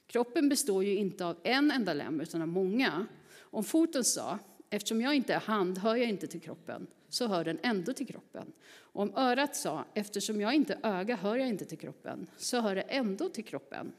Kroppen 0.08 0.50
består 0.50 0.84
ju 0.84 0.96
inte 0.96 1.26
av 1.26 1.38
en 1.44 1.72
enda 1.72 1.94
lem, 1.94 2.22
utan 2.22 2.42
av 2.42 2.48
många. 2.48 3.06
Om 3.40 3.64
foten 3.64 4.04
sa, 4.04 4.40
eftersom 4.70 5.02
jag 5.02 5.16
inte 5.16 5.34
är 5.34 5.40
hand 5.40 5.78
hör 5.78 5.96
jag 5.96 6.10
inte 6.10 6.28
till 6.28 6.42
kroppen, 6.42 6.88
så 7.10 7.28
hör 7.28 7.44
den 7.44 7.60
ändå 7.64 7.94
till 7.94 8.08
kroppen. 8.08 8.52
Och 8.70 9.02
om 9.02 9.16
örat 9.16 9.56
sa, 9.56 9.86
eftersom 9.94 10.42
jag 10.42 10.54
inte 10.54 10.80
är 10.84 11.00
öga 11.00 11.16
hör 11.16 11.36
jag 11.36 11.48
inte 11.48 11.66
till 11.66 11.78
kroppen, 11.78 12.28
så 12.38 12.62
hör 12.62 12.76
det 12.76 12.82
ändå 12.82 13.30
till 13.30 13.46
kroppen. 13.46 13.92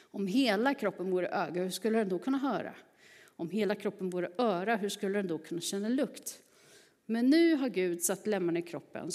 Om 0.00 0.26
hela 0.26 0.74
kroppen 0.74 1.10
vore 1.10 1.28
öga, 1.28 1.62
hur 1.62 1.70
skulle 1.70 1.98
den 1.98 2.08
då 2.08 2.18
kunna 2.18 2.38
höra? 2.38 2.74
Om 3.24 3.50
hela 3.50 3.74
kroppen 3.74 4.10
vore 4.10 4.30
öra, 4.38 4.76
hur 4.76 4.88
skulle 4.88 5.18
den 5.18 5.26
då 5.26 5.38
kunna 5.38 5.60
känna 5.60 5.88
lukt? 5.88 6.42
Men 7.06 7.30
nu 7.30 7.54
har 7.54 7.68
Gud 7.68 8.02
satt 8.02 8.26
lemmarna 8.26 8.58
i 8.58 8.62
kroppen, 8.62 9.10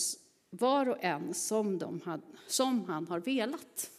var 0.49 0.89
och 0.89 1.03
en 1.03 1.33
som, 1.33 1.77
de 1.77 2.01
had, 2.01 2.21
som 2.47 2.85
han 2.85 3.07
har 3.07 3.19
velat. 3.19 3.91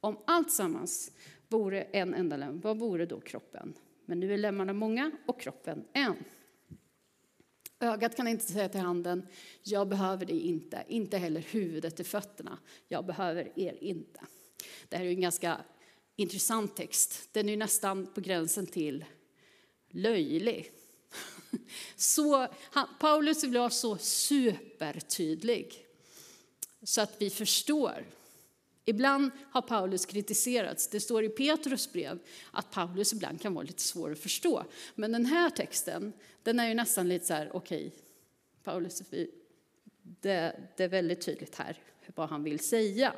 Om 0.00 0.18
allt 0.24 0.52
sammans 0.52 1.12
vore 1.48 1.82
en 1.82 2.14
enda 2.14 2.36
lem, 2.36 2.60
vad 2.60 2.78
vore 2.78 3.06
då 3.06 3.20
kroppen? 3.20 3.74
Men 4.04 4.20
nu 4.20 4.34
är 4.34 4.38
lemmarna 4.38 4.72
många 4.72 5.10
och 5.26 5.40
kroppen 5.40 5.84
en. 5.92 6.16
Ögat 7.80 8.16
kan 8.16 8.28
inte 8.28 8.52
säga 8.52 8.68
till 8.68 8.80
handen, 8.80 9.26
jag 9.62 9.88
behöver 9.88 10.26
dig 10.26 10.40
inte, 10.40 10.84
inte 10.88 11.18
heller 11.18 11.40
huvudet 11.40 11.96
till 11.96 12.04
fötterna, 12.04 12.58
jag 12.88 13.06
behöver 13.06 13.58
er 13.58 13.78
inte. 13.80 14.20
Det 14.88 14.96
här 14.96 15.04
är 15.04 15.10
en 15.10 15.20
ganska 15.20 15.60
intressant 16.16 16.76
text. 16.76 17.28
Den 17.32 17.48
är 17.48 17.56
nästan 17.56 18.06
på 18.06 18.20
gränsen 18.20 18.66
till 18.66 19.04
löjlig. 19.90 20.72
Så, 21.96 22.48
han, 22.60 22.88
Paulus 23.00 23.44
vill 23.44 23.58
vara 23.58 23.70
så 23.70 23.96
supertydlig 23.98 25.86
så 26.82 27.00
att 27.00 27.14
vi 27.18 27.30
förstår. 27.30 28.06
Ibland 28.84 29.30
har 29.50 29.62
Paulus 29.62 30.06
kritiserats. 30.06 30.88
Det 30.88 31.00
står 31.00 31.24
i 31.24 31.28
Petrus 31.28 31.92
brev 31.92 32.18
att 32.50 32.70
Paulus 32.70 33.12
ibland 33.12 33.40
kan 33.40 33.54
vara 33.54 33.64
lite 33.64 33.82
svår 33.82 34.12
att 34.12 34.18
förstå. 34.18 34.64
Men 34.94 35.12
den 35.12 35.26
här 35.26 35.50
texten, 35.50 36.12
den 36.42 36.60
är 36.60 36.68
ju 36.68 36.74
nästan 36.74 37.08
lite 37.08 37.26
så 37.26 37.34
här, 37.34 37.56
okej, 37.56 37.86
okay, 37.86 38.00
Paulus, 38.62 39.02
det, 40.02 40.56
det 40.76 40.84
är 40.84 40.88
väldigt 40.88 41.20
tydligt 41.20 41.54
här 41.54 41.78
vad 42.14 42.28
han 42.28 42.42
vill 42.42 42.58
säga. 42.58 43.14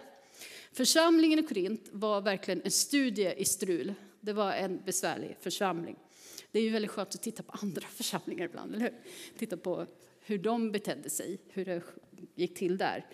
Församlingen 0.72 1.38
i 1.38 1.42
Korint 1.42 1.88
var 1.92 2.20
verkligen 2.20 2.62
en 2.62 2.70
studie 2.70 3.34
i 3.36 3.44
strul. 3.44 3.94
Det 4.20 4.32
var 4.32 4.52
en 4.52 4.82
besvärlig 4.84 5.36
församling. 5.40 5.96
Det 6.50 6.58
är 6.58 6.62
ju 6.62 6.70
väldigt 6.70 6.90
skönt 6.90 7.14
att 7.14 7.22
titta 7.22 7.42
på 7.42 7.52
andra 7.62 7.86
församlingar 7.94 8.44
ibland, 8.44 8.74
eller 8.74 8.84
hur? 8.84 8.94
Titta 9.38 9.56
på 9.56 9.86
hur 10.20 10.38
de 10.38 10.72
betedde 10.72 11.10
sig, 11.10 11.38
hur 11.48 11.64
det 11.64 11.82
gick 12.34 12.58
till 12.58 12.78
där. 12.78 13.06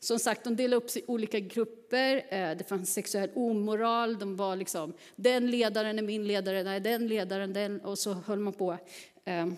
Som 0.00 0.18
sagt, 0.18 0.44
de 0.44 0.56
delade 0.56 0.76
upp 0.76 0.90
sig 0.90 1.02
i 1.02 1.04
olika 1.08 1.40
grupper. 1.40 2.16
Eh, 2.28 2.56
det 2.56 2.68
fanns 2.68 2.92
sexuell 2.92 3.30
omoral. 3.34 4.18
De 4.18 4.36
var 4.36 4.56
liksom, 4.56 4.92
den 5.16 5.50
ledaren 5.50 5.98
är 5.98 6.02
min 6.02 6.26
ledare, 6.26 6.62
nej, 6.62 6.80
den 6.80 7.06
ledaren, 7.06 7.52
den... 7.52 7.80
Och 7.80 7.98
så 7.98 8.12
höll 8.12 8.38
man 8.38 8.52
på. 8.52 8.78
Ehm, 9.24 9.56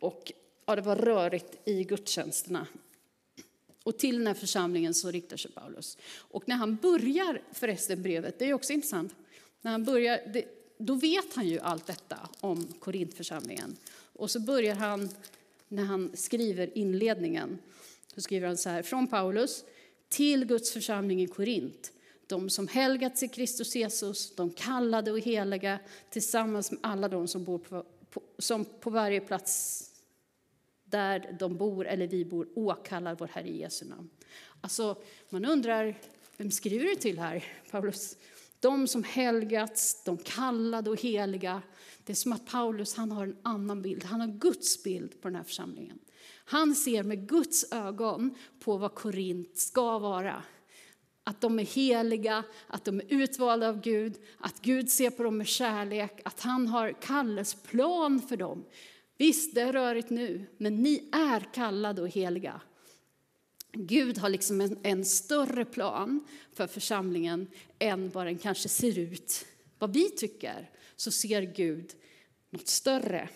och 0.00 0.32
ja, 0.66 0.76
det 0.76 0.82
var 0.82 0.96
rörigt 0.96 1.58
i 1.64 1.84
gudstjänsterna. 1.84 2.66
Och 3.82 3.98
till 3.98 4.18
den 4.18 4.26
här 4.26 4.34
församlingen 4.34 4.94
så 4.94 5.10
riktar 5.10 5.36
sig 5.36 5.50
Paulus. 5.50 5.98
Och 6.18 6.48
när 6.48 6.56
han 6.56 6.76
börjar 6.76 7.42
förresten 7.52 8.02
brevet, 8.02 8.38
det 8.38 8.44
är 8.44 8.54
också 8.54 8.72
intressant, 8.72 9.14
när 9.60 9.70
han 9.70 9.84
börjar, 9.84 10.20
det, 10.32 10.44
då 10.78 10.94
vet 10.94 11.34
han 11.34 11.48
ju 11.48 11.58
allt 11.60 11.86
detta 11.86 12.28
om 12.40 12.66
Korintförsamlingen. 12.78 13.76
Och 14.12 14.30
så 14.30 14.40
börjar 14.40 14.74
han, 14.74 15.08
när 15.68 15.84
han 15.84 16.10
skriver 16.14 16.78
inledningen, 16.78 17.58
så 18.14 18.20
skriver 18.20 18.46
han 18.46 18.56
så 18.56 18.68
här, 18.68 18.82
från 18.82 19.06
Paulus 19.06 19.64
till 20.08 20.44
Guds 20.44 20.72
församling 20.72 21.22
i 21.22 21.26
Korint, 21.26 21.92
de 22.26 22.50
som 22.50 22.68
helgats 22.68 23.22
i 23.22 23.28
Kristus 23.28 23.76
Jesus, 23.76 24.34
de 24.36 24.50
kallade 24.50 25.12
och 25.12 25.20
heliga, 25.20 25.78
tillsammans 26.10 26.70
med 26.70 26.80
alla 26.82 27.08
de 27.08 27.28
som 27.28 27.44
bor 27.44 27.58
på, 27.58 27.84
på, 28.10 28.22
som 28.38 28.64
på 28.64 28.90
varje 28.90 29.20
plats 29.20 29.86
där 30.84 31.36
de 31.38 31.56
bor 31.56 31.86
eller 31.86 32.06
vi 32.06 32.24
bor 32.24 32.48
åkallar 32.54 33.14
vår 33.14 33.26
Herre 33.26 33.50
Jesu 33.50 33.84
namn. 33.84 34.10
Alltså, 34.60 35.02
man 35.28 35.44
undrar, 35.44 36.00
vem 36.36 36.50
skriver 36.50 36.84
du 36.84 36.94
till 36.94 37.18
här, 37.18 37.44
Paulus? 37.70 38.16
De 38.60 38.88
som 38.88 39.04
helgats, 39.04 40.04
de 40.04 40.18
kallade 40.18 40.90
och 40.90 41.00
heliga. 41.00 41.62
Det 42.04 42.12
är 42.12 42.14
som 42.14 42.32
att 42.32 42.46
Paulus 42.46 42.94
han 42.94 43.12
har 43.12 43.22
en 43.22 43.36
annan 43.42 43.82
bild, 43.82 44.04
han 44.04 44.20
har 44.20 44.28
Guds 44.28 44.82
bild 44.82 45.22
på 45.22 45.28
den 45.28 45.36
här 45.36 45.44
församlingen. 45.44 45.98
Han 46.44 46.74
ser 46.74 47.02
med 47.02 47.28
Guds 47.28 47.72
ögon 47.72 48.34
på 48.60 48.76
vad 48.76 48.94
Korint 48.94 49.58
ska 49.58 49.98
vara. 49.98 50.42
Att 51.24 51.40
de 51.40 51.58
är 51.58 51.64
heliga, 51.64 52.44
att 52.66 52.84
de 52.84 53.00
är 53.00 53.06
utvalda 53.08 53.68
av 53.68 53.80
Gud, 53.80 54.14
att 54.38 54.60
Gud 54.62 54.90
ser 54.90 55.10
på 55.10 55.22
dem 55.22 55.36
med 55.36 55.46
kärlek, 55.46 56.20
att 56.24 56.40
han 56.40 56.66
har 56.66 56.92
kallelsplan 57.02 58.22
för 58.22 58.36
dem. 58.36 58.64
Visst, 59.18 59.54
det 59.54 59.60
är 59.60 59.72
rörigt 59.72 60.10
nu, 60.10 60.46
men 60.56 60.82
ni 60.82 61.08
är 61.12 61.40
kallade 61.54 62.02
och 62.02 62.08
heliga. 62.08 62.60
Gud 63.72 64.18
har 64.18 64.28
liksom 64.28 64.60
en, 64.60 64.78
en, 64.82 65.04
större 65.04 65.64
plan 65.64 66.26
för 66.52 66.66
församlingen 66.66 67.46
än 67.78 68.10
vad 68.10 68.26
den 68.26 68.38
kanske 68.38 68.68
ser 68.68 68.98
ut. 68.98 69.46
Vad 69.78 69.92
vi 69.92 70.10
tycker, 70.10 70.70
så 70.96 71.10
ser 71.10 71.42
Gud 71.42 71.92
något 72.50 72.68
större. 72.68 73.28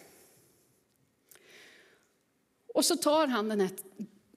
Och 2.75 2.85
så 2.85 2.97
tar 2.97 3.27
han 3.27 3.49
den 3.49 3.61
här, 3.61 3.71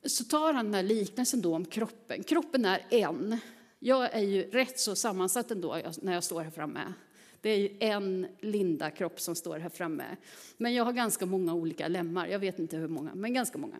så 0.06 0.24
tar 0.24 0.53
han 0.53 0.65
den 0.65 0.74
här 0.74 0.84
liknelsen 0.84 1.41
då 1.41 1.56
om 1.56 1.65
kroppen. 1.65 2.24
Kroppen 2.24 2.65
är 2.65 2.86
en. 2.89 3.39
Jag 3.79 4.13
är 4.13 4.22
ju 4.22 4.44
rätt 4.44 4.79
så 4.79 4.96
sammansatt 4.96 5.51
ändå 5.51 5.82
när 6.01 6.13
jag 6.13 6.24
står 6.24 6.41
här 6.41 6.51
framme. 6.51 6.94
Det 7.41 7.50
är 7.50 7.58
ju 7.58 7.77
en 7.79 8.27
Linda-kropp 8.39 9.20
som 9.20 9.36
står 9.36 9.60
här 9.60 9.70
framme. 9.70 10.17
Men 10.58 10.74
jag 10.74 10.86
har 10.86 10.94
ganska 10.94 11.25
många 11.25 11.53
olika 11.53 11.88
lemmar. 11.88 12.27
Jag 12.27 12.39
vet 12.39 12.60
inte 12.60 12.77
hur 12.77 12.88
många, 12.88 13.15
men 13.15 13.34
ganska 13.34 13.58
många. 13.58 13.79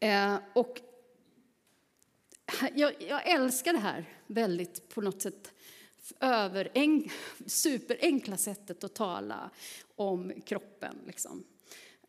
Eh, 0.00 0.36
och 0.54 0.80
jag, 2.74 3.02
jag, 3.02 3.28
älskar 3.28 3.72
det 3.72 3.78
här 3.78 4.04
väldigt, 4.26 4.88
på 4.88 5.00
något 5.00 5.22
sätt, 5.22 5.52
över 6.20 6.70
en, 6.74 7.08
superenkla 7.46 8.36
sättet 8.36 8.84
att 8.84 8.94
tala 8.94 9.50
om 9.96 10.32
kroppen. 10.46 10.96
Liksom. 11.06 11.44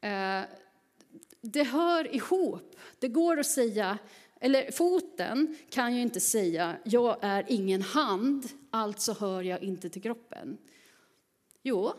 Eh, 0.02 0.42
det 1.42 1.64
hör 1.64 2.16
ihop. 2.16 2.76
Det 3.00 3.08
går 3.08 3.40
att 3.40 3.46
säga 3.46 3.98
eller 4.40 4.72
foten 4.72 5.58
kan 5.70 5.96
ju 5.96 6.02
inte 6.02 6.20
säga, 6.20 6.78
jag 6.84 7.18
är 7.22 7.46
ingen 7.48 7.82
hand, 7.82 8.50
alltså 8.72 9.14
hör 9.14 9.42
jag 9.42 9.64
inte 9.64 9.90
till 9.90 10.02
kroppen. 10.02 10.58
Jo, 11.62 11.94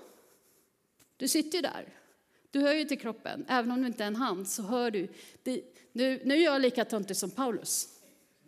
Du 1.17 1.29
sitter 1.29 1.59
ju 1.59 1.63
där. 1.63 1.89
Du 2.51 2.61
hör 2.61 2.73
ju 2.75 2.85
till 2.85 2.99
kroppen. 2.99 3.45
Även 3.49 3.71
om 3.71 3.81
du 3.81 3.87
inte 3.87 4.03
är 4.03 4.07
en 4.07 4.17
hand 4.17 4.49
så 4.49 4.63
hör 4.63 4.91
du. 4.91 5.09
Det, 5.43 5.63
nu, 5.93 6.23
nu 6.25 6.37
gör 6.37 6.53
jag 6.53 6.63
lika 6.63 6.85
töntig 6.85 7.17
som 7.17 7.31
Paulus. 7.31 7.89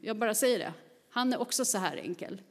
Jag 0.00 0.17
bara 0.17 0.35
säger 0.35 0.59
det. 0.59 0.73
Han 1.11 1.33
är 1.33 1.41
också 1.41 1.64
så 1.64 1.79
här 1.79 1.97
enkel. 1.97 2.43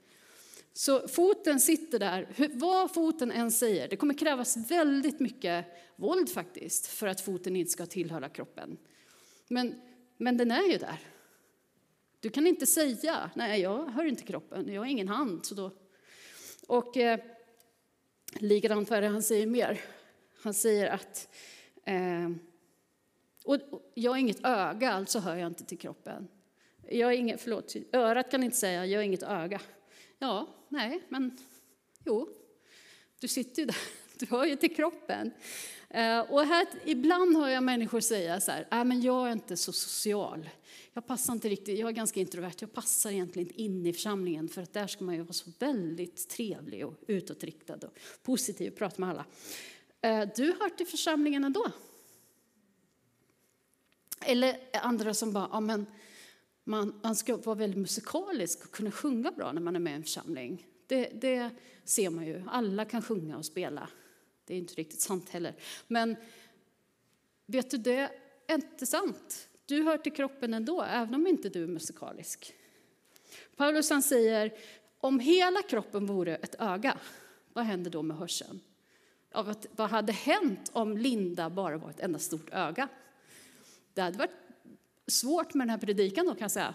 Så 0.74 1.08
foten 1.08 1.60
sitter 1.60 2.00
där, 2.00 2.50
vad 2.54 2.94
foten 2.94 3.32
än 3.32 3.51
säger. 3.51 3.88
Det 3.88 3.96
kommer 3.96 4.13
krävas 4.13 4.58
väldigt 4.72 5.20
mycket 5.20 5.66
våld 5.96 6.30
faktiskt 6.30 6.88
för 6.88 7.08
att 7.08 7.22
foten 7.22 7.56
inte 7.56 7.72
ska 7.72 7.86
tillhöra 7.86 8.30
kroppen. 8.30 8.78
Men, 9.48 9.82
men 10.18 10.38
den 10.38 10.51
är 10.51 10.72
ju 10.72 10.78
där. 10.78 11.00
Du 12.20 12.30
kan 12.30 12.48
inte 12.48 12.66
säga, 12.66 13.32
nej 13.36 13.62
jag 13.62 13.86
hör 13.86 14.06
inte 14.06 14.24
kroppen, 14.24 14.74
jag 14.74 14.82
har 14.82 14.86
ingen 14.86 15.08
hand. 15.08 15.46
Så 15.46 15.56
då. 15.56 15.72
Och 16.68 16.98
eh, 16.98 17.20
likadant 18.34 18.90
vad 18.90 18.98
är 18.98 19.01
det 19.01 19.08
han 19.08 19.24
säger 19.24 19.48
mer? 19.48 19.82
Han 20.44 20.54
säger 20.54 20.90
att 20.90 21.30
eh, 21.86 22.30
och, 23.44 23.56
och 23.56 23.92
jag 23.94 24.12
har 24.12 24.18
inget 24.18 24.46
öga, 24.46 24.92
alltså 24.92 25.20
hör 25.20 25.36
jag 25.36 25.48
inte 25.48 25.66
till 25.66 25.78
kroppen. 25.78 26.28
Jag 26.90 27.08
har 27.08 27.12
inget, 27.12 27.42
förlåt, 27.42 27.75
örat 27.94 28.32
kan 28.32 28.44
inte 28.44 28.58
säga, 28.58 28.86
jag 28.86 29.00
har 29.00 29.04
inget 29.04 29.24
öga. 29.24 29.62
Ja, 30.24 30.48
nej, 30.70 31.01
men 31.10 31.38
jo, 32.06 32.30
du 33.20 33.28
sitter 33.28 33.62
ju 33.62 33.66
där, 33.66 33.78
du 34.20 34.25
hör 34.25 34.46
ju 34.46 34.56
till 34.56 34.75
kroppen. 34.75 35.32
Eh, 35.90 36.20
och 36.20 36.46
här, 36.46 36.68
ibland 36.86 37.38
hör 37.38 37.50
jag 37.50 37.63
människor 37.63 38.00
säga 38.00 38.42
så 38.42 38.51
här, 38.51 38.68
äh, 38.72 38.84
men 38.84 39.01
jag 39.01 39.28
är 39.28 39.32
inte 39.32 39.58
så 39.58 39.72
social. 39.72 40.50
Jag 40.94 41.08
passar 41.08 41.34
inte 41.34 41.50
riktigt, 41.50 41.80
jag 41.80 41.90
är 41.90 41.94
ganska 41.94 42.20
introvert, 42.20 42.54
jag 42.60 42.74
passar 42.74 43.12
egentligen 43.12 43.48
inte 43.48 43.62
in 43.62 43.86
i 43.86 43.94
församlingen 43.94 44.50
för 44.50 44.62
att 44.62 44.74
där 44.74 44.88
ska 44.88 45.04
man 45.04 45.16
ju 45.16 45.22
vara 45.22 45.34
så 45.34 45.51
väldigt 45.60 46.30
trevlig 46.30 46.86
och 46.86 46.94
utåtriktad 47.08 47.75
och 47.75 47.98
positiv 48.24 48.72
och 48.72 48.78
prata 48.78 49.01
med 49.01 49.10
alla. 49.10 49.25
Eh, 50.01 50.30
du 50.36 50.46
hör 50.60 50.70
till 50.70 50.88
församlingen 50.88 51.44
ändå. 51.44 51.72
Eller 54.25 54.58
andra 54.74 55.13
som 55.13 55.34
bara, 55.34 55.50
ja 55.51 55.60
men 55.60 55.86
man, 56.72 57.00
man 57.04 57.16
ska 57.16 57.38
vara 57.38 57.56
väldigt 57.56 57.80
musikalisk 57.80 58.66
och 58.66 58.72
kunna 58.72 58.92
sjunga 58.92 59.32
bra 59.32 59.51
när 59.51 59.62
man 59.62 59.75
är 59.75 59.80
med 59.80 59.94
i 59.94 59.96
en 59.96 60.04
församling. 60.04 60.68
Det, 60.88 61.10
det 61.22 61.50
ser 61.84 62.10
man 62.10 62.25
ju, 62.25 62.44
alla 62.48 62.86
kan 62.86 63.01
sjunga 63.01 63.38
och 63.38 63.46
spela. 63.46 63.90
Det 64.46 64.54
är 64.54 64.58
inte 64.58 64.74
riktigt 64.74 65.01
sant 65.01 65.30
heller. 65.30 65.56
Men 65.88 66.16
vet 67.46 67.72
du, 67.72 67.78
det 67.78 68.10
är 68.48 68.56
inte 68.56 68.86
sant. 68.86 69.48
Du 69.66 69.84
hör 69.84 69.98
till 69.98 70.13
kroppen 70.13 70.54
ändå, 70.54 70.82
även 70.82 71.16
om 71.16 71.28
inte 71.28 71.50
du 71.50 71.63
är 71.63 71.68
musikalisk. 71.68 72.54
Paulus 73.56 73.90
han 73.90 74.01
säger, 74.01 74.54
om 75.00 75.20
hela 75.20 75.62
kroppen 75.62 76.06
vore 76.06 76.36
ett 76.36 76.56
öga, 76.60 76.98
vad 77.54 77.66
händer 77.66 77.92
då 77.92 78.01
med 78.01 78.18
hörseln? 78.18 78.60
Ja, 79.32 79.56
vad 79.75 79.90
hade 79.90 80.12
hänt 80.12 80.70
om 80.74 80.98
Linda 80.98 81.50
bara 81.50 81.78
var 81.78 81.90
ett 81.90 82.00
enda 82.00 82.20
stort 82.20 82.50
öga? 82.51 82.88
Det 83.94 84.01
hade 84.01 84.18
varit 84.18 84.40
svårt 85.12 85.53
med 85.53 85.68
den 85.68 85.70
här 85.70 85.77
predikan 85.77 86.25
då 86.25 86.32
kan 86.32 86.41
jag 86.41 86.51
säga. 86.51 86.74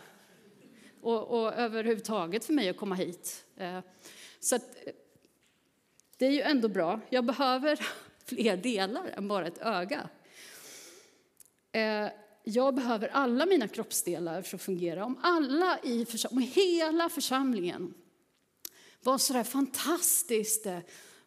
Och, 1.01 1.41
och 1.41 1.55
överhuvudtaget 1.55 2.45
för 2.45 2.53
mig 2.53 2.69
att 2.69 2.77
komma 2.77 2.95
hit. 2.95 3.45
Eh, 3.57 3.81
så 4.41 4.57
att, 4.57 4.63
eh, 4.63 4.93
det 6.17 6.27
är 6.27 6.31
ju 6.31 6.41
ändå 6.41 6.69
bra. 6.69 7.01
Jag 7.11 7.25
behöver 7.25 7.87
fler 8.25 8.57
delar 8.57 9.07
än 9.17 9.29
bara 9.29 9.47
ett 9.47 9.59
öga. 9.59 10.09
Eh, 11.73 12.09
jag 12.45 12.75
behöver 12.75 13.09
alla 13.09 13.47
mina 13.47 13.69
kroppsdelar 13.69 14.43
för 14.43 14.57
att 14.57 14.63
fungera. 14.63 15.05
Om 15.05 15.19
alla 15.23 15.79
i 15.83 16.07
om 16.31 16.39
hela 16.39 17.09
församlingen 17.09 17.95
var 19.03 19.19
så 19.19 19.33
där 19.33 19.45
fantastiskt 19.45 20.67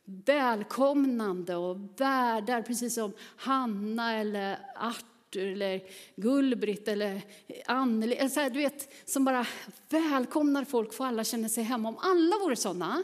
välkomnande 0.04 1.56
och 1.56 1.78
värdar, 1.98 2.62
precis 2.62 2.94
som 2.94 3.14
Hanna 3.36 4.16
eller 4.16 4.60
Art 4.76 5.06
eller 5.36 5.82
Gullbritt 6.16 6.88
eller 6.88 7.22
Anneli, 7.66 8.20
alltså 8.20 8.50
du 8.50 8.60
vet, 8.60 8.94
som 9.06 9.26
bara 9.26 9.46
välkomnar 9.90 10.66
folk 10.66 10.94
för 10.94 11.06
alla 11.06 11.24
känner 11.24 11.50
sig 11.50 11.64
hemma. 11.64 11.90
Om 11.90 11.98
alla 11.98 12.36
vore 12.40 12.56
sådana, 12.56 13.04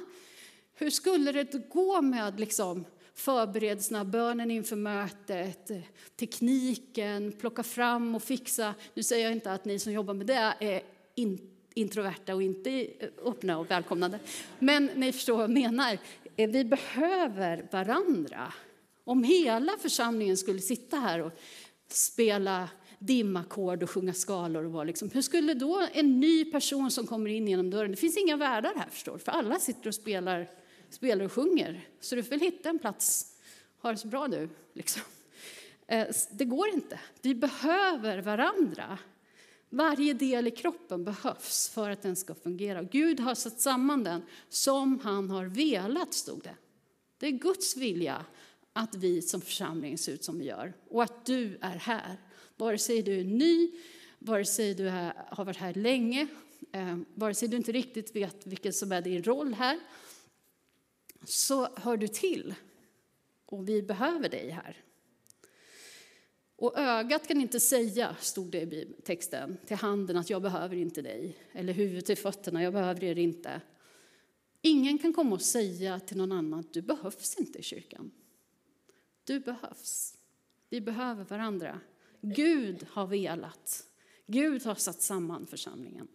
hur 0.73 0.89
skulle 0.89 1.31
det 1.31 1.69
gå 1.69 2.01
med 2.01 2.39
liksom, 2.39 2.85
förberedelserna, 3.13 4.05
bönen 4.05 4.51
inför 4.51 4.75
mötet, 4.75 5.71
tekniken, 6.15 7.31
plocka 7.31 7.63
fram 7.63 8.15
och 8.15 8.23
fixa. 8.23 8.75
Nu 8.93 9.03
säger 9.03 9.23
jag 9.23 9.33
inte 9.33 9.51
att 9.51 9.65
ni 9.65 9.79
som 9.79 9.93
jobbar 9.93 10.13
med 10.13 10.27
det 10.27 10.53
är 10.59 10.81
introverta 11.73 12.35
och 12.35 12.43
inte 12.43 12.87
öppna 13.25 13.57
och 13.57 13.71
välkomnande. 13.71 14.19
Men 14.59 14.85
ni 14.95 15.11
förstår 15.11 15.33
vad 15.33 15.43
jag 15.43 15.51
menar. 15.51 15.97
Eh, 16.35 16.49
vi 16.49 16.63
behöver 16.63 17.67
varandra. 17.71 18.53
Om 19.03 19.23
hela 19.23 19.71
församlingen 19.81 20.37
skulle 20.37 20.59
sitta 20.59 20.97
här 20.97 21.21
och 21.21 21.31
spela 21.87 22.69
dimackord 22.99 23.83
och 23.83 23.89
sjunga 23.89 24.13
skalor 24.13 24.65
och 24.65 24.71
vara 24.71 24.83
liksom, 24.83 25.09
hur 25.09 25.21
skulle 25.21 25.53
då 25.53 25.87
en 25.93 26.19
ny 26.19 26.45
person 26.45 26.91
som 26.91 27.07
kommer 27.07 27.29
in 27.29 27.47
genom 27.47 27.69
dörren, 27.69 27.91
det 27.91 27.97
finns 27.97 28.17
inga 28.17 28.37
värdar 28.37 28.73
här 28.75 28.89
förstår 28.89 29.17
för 29.17 29.31
alla 29.31 29.59
sitter 29.59 29.87
och 29.87 29.95
spelar, 29.95 30.49
spelar 30.89 31.25
och 31.25 31.31
sjunger. 31.31 31.87
Så 31.99 32.15
du 32.15 32.23
får 32.23 32.35
hitta 32.35 32.69
en 32.69 32.79
plats, 32.79 33.35
ha 33.81 33.91
det 33.91 33.97
så 33.97 34.07
bra 34.07 34.27
nu. 34.27 34.49
Liksom. 34.73 35.01
Eh, 35.87 36.07
det 36.31 36.45
går 36.45 36.67
inte. 36.69 36.99
Vi 37.21 37.35
behöver 37.35 38.21
varandra. 38.21 38.97
Varje 39.69 40.13
del 40.13 40.47
i 40.47 40.51
kroppen 40.51 41.03
behövs 41.03 41.69
för 41.69 41.89
att 41.89 42.01
den 42.01 42.15
ska 42.15 42.35
fungera. 42.35 42.83
Gud 42.83 43.19
har 43.19 43.35
satt 43.35 43.59
samman 43.59 44.03
den 44.03 44.21
som 44.49 44.99
han 44.99 45.29
har 45.29 45.45
velat, 45.45 46.13
stod 46.13 46.43
det. 46.43 46.55
Det 47.17 47.27
är 47.27 47.31
Guds 47.31 47.77
vilja 47.77 48.25
att 48.77 48.95
vi 48.95 49.21
som 49.21 49.41
församling 49.41 49.97
ser 49.97 50.11
ut 50.11 50.23
som 50.23 50.39
vi 50.39 50.45
gör 50.45 50.73
och 50.89 51.03
att 51.03 51.25
du 51.25 51.57
är 51.61 51.75
här. 51.75 52.17
Vare 52.55 52.77
sig 52.77 53.01
du 53.01 53.19
är 53.19 53.23
ny, 53.23 53.71
vare 54.19 54.45
sig 54.45 54.73
du 54.73 54.87
har 55.29 55.45
varit 55.45 55.57
här 55.57 55.73
länge, 55.73 56.27
eh, 56.71 56.97
vare 57.13 57.33
sig 57.33 57.47
du 57.47 57.57
inte 57.57 57.71
riktigt 57.71 58.15
vet 58.15 58.47
vilken 58.47 58.73
som 58.73 58.91
är 58.91 59.01
din 59.01 59.23
roll 59.23 59.53
här, 59.53 59.79
så 61.25 61.67
hör 61.75 61.97
du 61.97 62.07
till. 62.07 62.55
Och 63.45 63.69
vi 63.69 63.81
behöver 63.81 64.29
dig 64.29 64.49
här. 64.49 64.83
Och 66.55 66.79
ögat 66.79 67.27
kan 67.27 67.41
inte 67.41 67.59
säga, 67.59 68.15
stod 68.19 68.51
det 68.51 68.61
i 68.61 68.95
texten, 69.03 69.57
till 69.65 69.77
handen 69.77 70.17
att 70.17 70.29
jag 70.29 70.41
behöver 70.41 70.75
inte 70.75 71.01
dig. 71.01 71.37
Eller 71.51 71.73
huvudet 71.73 72.05
till 72.05 72.17
fötterna, 72.17 72.63
jag 72.63 72.73
behöver 72.73 73.03
er 73.03 73.17
inte. 73.17 73.61
Ingen 74.61 74.97
kan 74.97 75.13
komma 75.13 75.35
och 75.35 75.41
säga 75.41 75.99
till 75.99 76.17
någon 76.17 76.31
annan 76.31 76.59
att 76.59 76.73
du 76.73 76.81
behövs 76.81 77.35
inte 77.39 77.59
i 77.59 77.63
kyrkan. 77.63 78.11
Du 79.25 79.39
behövs. 79.39 80.17
Vi 80.69 80.81
behöver 80.81 81.23
varandra. 81.23 81.79
Gud 82.21 82.87
har 82.89 83.07
velat. 83.07 83.87
Gud 84.27 84.65
har 84.65 84.75
satt 84.75 85.01
samman 85.01 85.47
församlingen. 85.47 86.07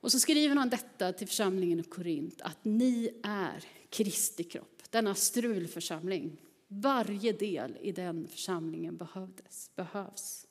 Och 0.00 0.12
så 0.12 0.20
skriver 0.20 0.56
han 0.56 0.70
detta 0.70 1.12
till 1.12 1.26
församlingen 1.26 1.80
i 1.80 1.82
Korint, 1.82 2.40
att 2.40 2.64
ni 2.64 3.20
är 3.22 3.64
Kristi 3.90 4.44
kropp, 4.44 4.82
denna 4.90 5.14
strulförsamling. 5.14 6.40
Varje 6.68 7.32
del 7.32 7.76
i 7.80 7.92
den 7.92 8.28
församlingen 8.28 8.96
behövdes, 8.96 9.70
behövs. 9.76 10.46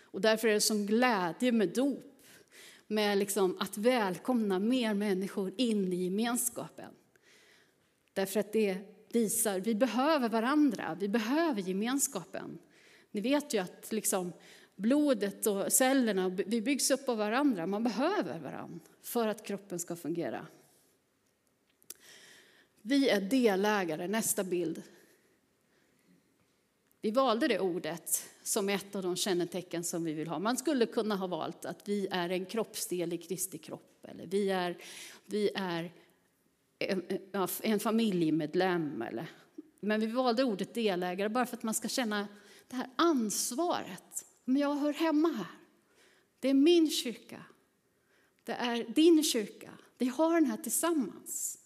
Och 0.00 0.20
därför 0.20 0.48
är 0.48 0.52
det 0.52 0.60
som 0.60 0.86
glädje 0.86 1.52
med 1.52 1.68
dop, 1.68 2.26
med 2.86 3.18
liksom 3.18 3.56
att 3.60 3.78
välkomna 3.78 4.58
mer 4.58 4.94
människor 4.94 5.52
in 5.56 5.92
i 5.92 6.04
gemenskapen. 6.04 6.94
Därför 8.12 8.40
att 8.40 8.52
det 8.52 8.93
visar, 9.14 9.60
vi 9.60 9.74
behöver 9.74 10.28
varandra, 10.28 10.96
vi 11.00 11.08
behöver 11.08 11.62
gemenskapen. 11.62 12.58
Ni 13.10 13.20
vet 13.20 13.54
ju 13.54 13.58
att 13.58 13.92
liksom 13.92 14.32
blodet 14.76 15.46
och 15.46 15.72
cellerna, 15.72 16.28
vi 16.28 16.62
byggs 16.62 16.90
upp 16.90 17.08
av 17.08 17.18
varandra, 17.18 17.66
man 17.66 17.84
behöver 17.84 18.38
varandra 18.38 18.80
för 19.02 19.28
att 19.28 19.46
kroppen 19.46 19.78
ska 19.78 19.96
fungera. 19.96 20.46
Vi 22.82 23.08
är 23.08 23.20
delägare, 23.20 24.08
nästa 24.08 24.44
bild. 24.44 24.82
Vi 27.00 27.10
valde 27.10 27.48
det 27.48 27.60
ordet 27.60 28.30
som 28.42 28.68
ett 28.68 28.94
av 28.94 29.02
de 29.02 29.16
kännetecken 29.16 29.84
som 29.84 30.04
vi 30.04 30.12
vill 30.12 30.28
ha. 30.28 30.38
Man 30.38 30.56
skulle 30.56 30.86
kunna 30.86 31.16
ha 31.16 31.26
valt 31.26 31.64
att 31.64 31.88
vi 31.88 32.08
är 32.10 32.28
en 32.28 32.46
kroppsdel 32.46 33.12
i 33.12 33.18
Kristi 33.18 33.58
kropp, 33.58 34.06
eller 34.08 34.26
vi 34.26 34.50
är, 34.50 34.78
vi 35.26 35.50
är 35.54 35.92
en, 36.78 37.02
en 37.62 37.80
familjemedlem. 37.80 39.02
Eller. 39.02 39.30
Men 39.80 40.00
vi 40.00 40.06
valde 40.06 40.44
ordet 40.44 40.74
delägare 40.74 41.28
bara 41.28 41.46
för 41.46 41.56
att 41.56 41.62
man 41.62 41.74
ska 41.74 41.88
känna 41.88 42.28
det 42.68 42.76
här 42.76 42.90
ansvaret. 42.96 44.24
Men 44.44 44.62
jag 44.62 44.74
hör 44.74 44.92
hemma 44.92 45.28
här. 45.28 45.46
Det 46.40 46.48
är 46.48 46.54
min 46.54 46.90
kyrka. 46.90 47.42
Det 48.44 48.52
är 48.52 48.84
din 48.94 49.22
kyrka. 49.22 49.70
Vi 49.98 50.06
har 50.06 50.34
den 50.34 50.50
här 50.50 50.56
tillsammans. 50.56 51.58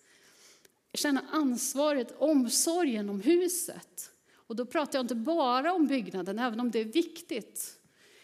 Känna 0.95 1.25
ansvaret, 1.31 2.15
omsorgen 2.19 3.09
om 3.09 3.21
huset. 3.21 4.11
Och 4.35 4.57
då 4.57 4.67
pratar 4.67 4.99
jag 4.99 5.05
inte 5.05 5.15
bara 5.15 5.73
om 5.73 5.87
byggnaden, 5.87 6.39
även 6.39 6.61
om 6.61 6.71
det 6.71 6.79
är 6.79 6.85
viktigt. 6.85 7.79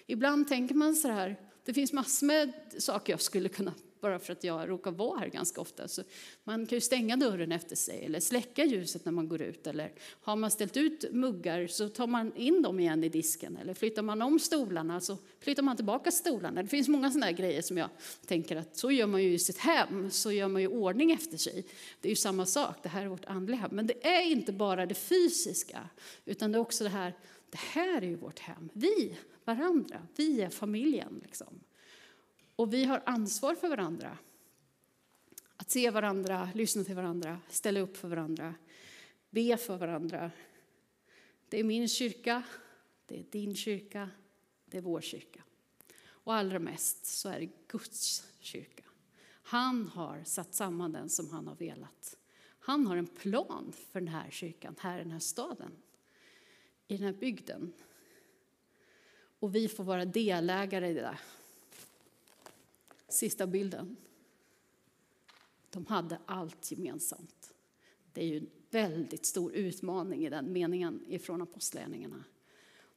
Ibland 0.07 0.49
tänker 0.49 0.75
man 0.75 0.95
så 0.95 1.09
här, 1.09 1.41
det 1.65 1.75
finns 1.75 1.93
massor 1.93 2.27
med 2.27 2.53
saker 2.79 3.13
jag 3.13 3.21
skulle 3.21 3.49
kunna 3.49 3.75
bara 4.05 4.19
för 4.19 4.33
att 4.33 4.45
jag 4.45 4.69
råkar 4.69 4.91
vara 4.91 5.19
här 5.19 5.29
ganska 5.29 5.61
ofta. 5.61 5.89
Så 5.89 6.03
man 6.45 6.67
kan 6.67 6.77
ju 6.77 6.81
stänga 6.81 7.17
dörren 7.17 7.53
efter 7.53 7.77
sig 7.77 8.05
eller 8.05 8.21
släcka 8.21 8.65
ljuset 8.65 9.05
när 9.05 9.13
man 9.13 9.29
går 9.29 9.43
ut. 9.43 9.67
Eller 9.67 9.93
har 10.23 10.37
man 10.37 10.51
ställt 10.51 10.77
ut 10.77 11.13
muggar 11.13 11.67
så 11.67 11.89
tar 11.89 12.07
man 12.07 12.37
in 12.37 12.63
dem 12.63 12.81
igen 12.81 13.05
i 13.05 13.09
disken. 13.09 13.57
Eller 13.57 13.75
flyttar 13.75 14.03
man 14.03 14.23
om 14.23 14.39
stolarna 14.39 15.01
så 15.01 15.19
flyttar 15.41 15.63
man 15.63 15.77
tillbaka 15.77 16.11
stolarna. 16.11 16.63
Det 16.63 16.69
finns 16.69 16.89
många 16.89 17.11
sådana 17.11 17.33
grejer 17.33 17.63
som 17.63 17.79
jag 17.79 17.89
tänker 18.27 18.57
att 18.57 18.77
så 18.77 18.91
gör 18.91 19.07
man 19.07 19.23
ju 19.23 19.33
i 19.33 19.39
sitt 19.39 19.59
hem, 19.59 20.11
så 20.11 20.33
gör 20.33 20.49
man 20.49 20.63
ju 20.63 20.69
ordning 20.69 21.13
efter 21.13 21.37
sig. 21.37 21.67
Det 22.01 22.09
är 22.09 22.11
ju 22.11 22.17
samma 22.17 22.47
sak, 22.47 22.77
det 22.83 22.89
här 22.89 23.03
är 23.03 23.09
vårt 23.09 23.25
andliga 23.25 23.61
hem. 23.61 23.71
Men 23.73 23.87
det 23.87 24.07
är 24.07 24.23
inte 24.23 24.53
bara 24.53 24.87
det 24.87 24.95
fysiska, 24.95 25.89
utan 26.25 26.53
det 26.53 26.59
är 26.59 26.61
också 26.61 26.85
det 26.85 26.91
här, 26.91 27.15
det 27.51 27.59
här 27.59 28.03
är 28.03 28.07
ju 28.07 28.17
vårt 28.17 28.39
hem. 28.39 28.69
Vi, 28.73 29.17
varandra, 29.45 30.03
vi 30.17 30.41
är 30.41 30.51
familjen. 30.51 31.21
Liksom. 31.23 31.61
Och 32.57 32.73
vi 32.73 32.85
har 32.85 33.03
ansvar 33.07 33.55
för 33.55 33.69
varandra. 33.69 34.19
Att 35.57 35.71
se 35.71 35.91
varandra, 35.91 36.49
lyssna 36.55 36.85
till 36.85 36.95
varandra, 36.95 37.41
ställa 37.49 37.81
upp 37.81 37.97
för 37.97 38.09
varandra, 38.09 38.55
be 39.31 39.57
för 39.57 39.77
varandra. 39.77 40.31
Det 41.49 41.61
är 41.61 41.65
min 41.65 41.89
kyrka, 41.89 42.43
det 43.07 43.19
är 43.19 43.25
din 43.31 43.57
kyrka, 43.57 44.11
det 44.65 44.79
är 44.79 44.83
vår 44.83 45.01
kyrka. 45.01 45.43
Och 46.07 46.35
allra 46.35 46.59
mest 46.59 47.07
så 47.07 47.29
är 47.29 47.41
det 47.41 47.69
Guds 47.69 48.27
kyrka. 48.41 48.85
Han 49.43 49.89
har 49.89 50.25
satt 50.25 50.55
samman 50.55 50.93
den 50.93 51.09
som 51.09 51.31
han 51.31 51.47
har 51.47 51.55
velat. 51.55 52.17
Han 52.59 52.87
har 52.87 52.97
en 52.97 53.07
plan 53.07 53.73
för 53.73 54.01
den 54.01 54.09
här 54.09 54.31
kyrkan, 54.31 54.77
här 54.79 54.99
i 54.99 55.03
den 55.03 55.13
här 55.13 55.19
staden, 55.19 55.73
i 56.89 56.97
den 56.97 57.07
här 57.07 57.13
bygden. 57.13 57.73
Och 59.39 59.55
vi 59.55 59.69
får 59.69 59.85
vara 59.85 60.05
delägare 60.05 60.91
i 60.91 60.95
det 60.95 61.01
där. 61.01 61.21
Sista 63.15 63.47
bilden. 63.47 63.97
De 65.71 65.87
hade 65.87 66.19
allt 66.27 66.71
gemensamt. 66.71 67.55
Det 68.13 68.21
är 68.21 68.27
ju 68.27 68.39
en 68.39 68.51
väldigt 68.71 69.27
stor 69.27 69.53
utmaning 69.53 70.27
i 70.27 70.31
den 70.31 70.53
meningen 70.53 71.05
ifrån 71.09 71.43
apostlagärningarna. 71.43 72.25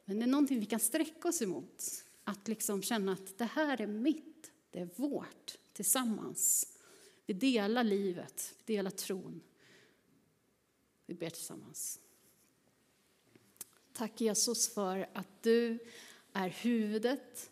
Men 0.05 0.19
det 0.19 0.25
är 0.25 0.27
någonting 0.27 0.59
vi 0.59 0.65
kan 0.65 0.79
sträcka 0.79 1.27
oss 1.27 1.41
emot. 1.41 1.83
Att 2.23 2.47
liksom 2.47 2.81
känna 2.81 3.11
att 3.11 3.37
det 3.37 3.45
här 3.45 3.81
är 3.81 3.87
mitt, 3.87 4.51
det 4.71 4.79
är 4.79 4.89
vårt, 4.95 5.57
tillsammans. 5.73 6.77
Vi 7.25 7.33
delar 7.33 7.83
livet, 7.83 8.55
vi 8.65 8.75
delar 8.75 8.91
tron. 8.91 9.41
Vi 11.05 11.13
ber 11.13 11.29
tillsammans. 11.29 11.99
Tack 13.93 14.21
Jesus 14.21 14.73
för 14.73 15.09
att 15.13 15.43
du 15.43 15.79
är 16.33 16.49
huvudet 16.49 17.51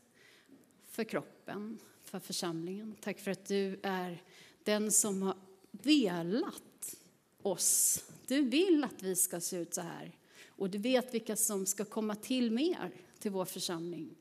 för 0.88 1.04
kroppen, 1.04 1.80
för 2.20 2.28
församlingen. 2.28 2.96
Tack 3.02 3.20
för 3.20 3.32
att 3.32 3.46
du 3.46 3.80
är 3.84 4.24
den 4.64 4.92
som 4.92 5.22
har 5.22 5.36
velat 5.72 6.96
oss. 7.42 8.04
Du 8.28 8.42
vill 8.42 8.84
att 8.84 9.04
vi 9.04 9.16
ska 9.16 9.40
se 9.40 9.58
ut 9.58 9.74
så 9.74 9.82
här. 9.82 10.18
Och 10.48 10.70
du 10.70 10.78
vet 10.78 11.14
vilka 11.14 11.36
som 11.36 11.66
ska 11.66 11.86
komma 11.86 12.16
till 12.16 12.52
mer 12.52 12.92
till 13.20 13.32
vår 13.32 13.46
församling. 13.46 14.16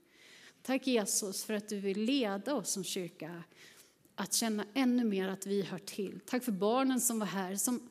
Tack 0.62 0.86
Jesus 0.86 1.44
för 1.44 1.54
att 1.54 1.68
du 1.68 1.78
vill 1.78 2.00
leda 2.00 2.54
oss 2.54 2.70
som 2.70 2.84
kyrka 2.84 3.42
att 4.14 4.32
känna 4.32 4.64
ännu 4.74 5.04
mer 5.04 5.28
att 5.28 5.46
vi 5.46 5.62
hör 5.62 5.78
till. 5.78 6.20
Tack 6.26 6.44
för 6.44 6.52
barnen 6.52 7.00
som 7.00 7.18
var 7.18 7.26
här, 7.26 7.56
som 7.56 7.88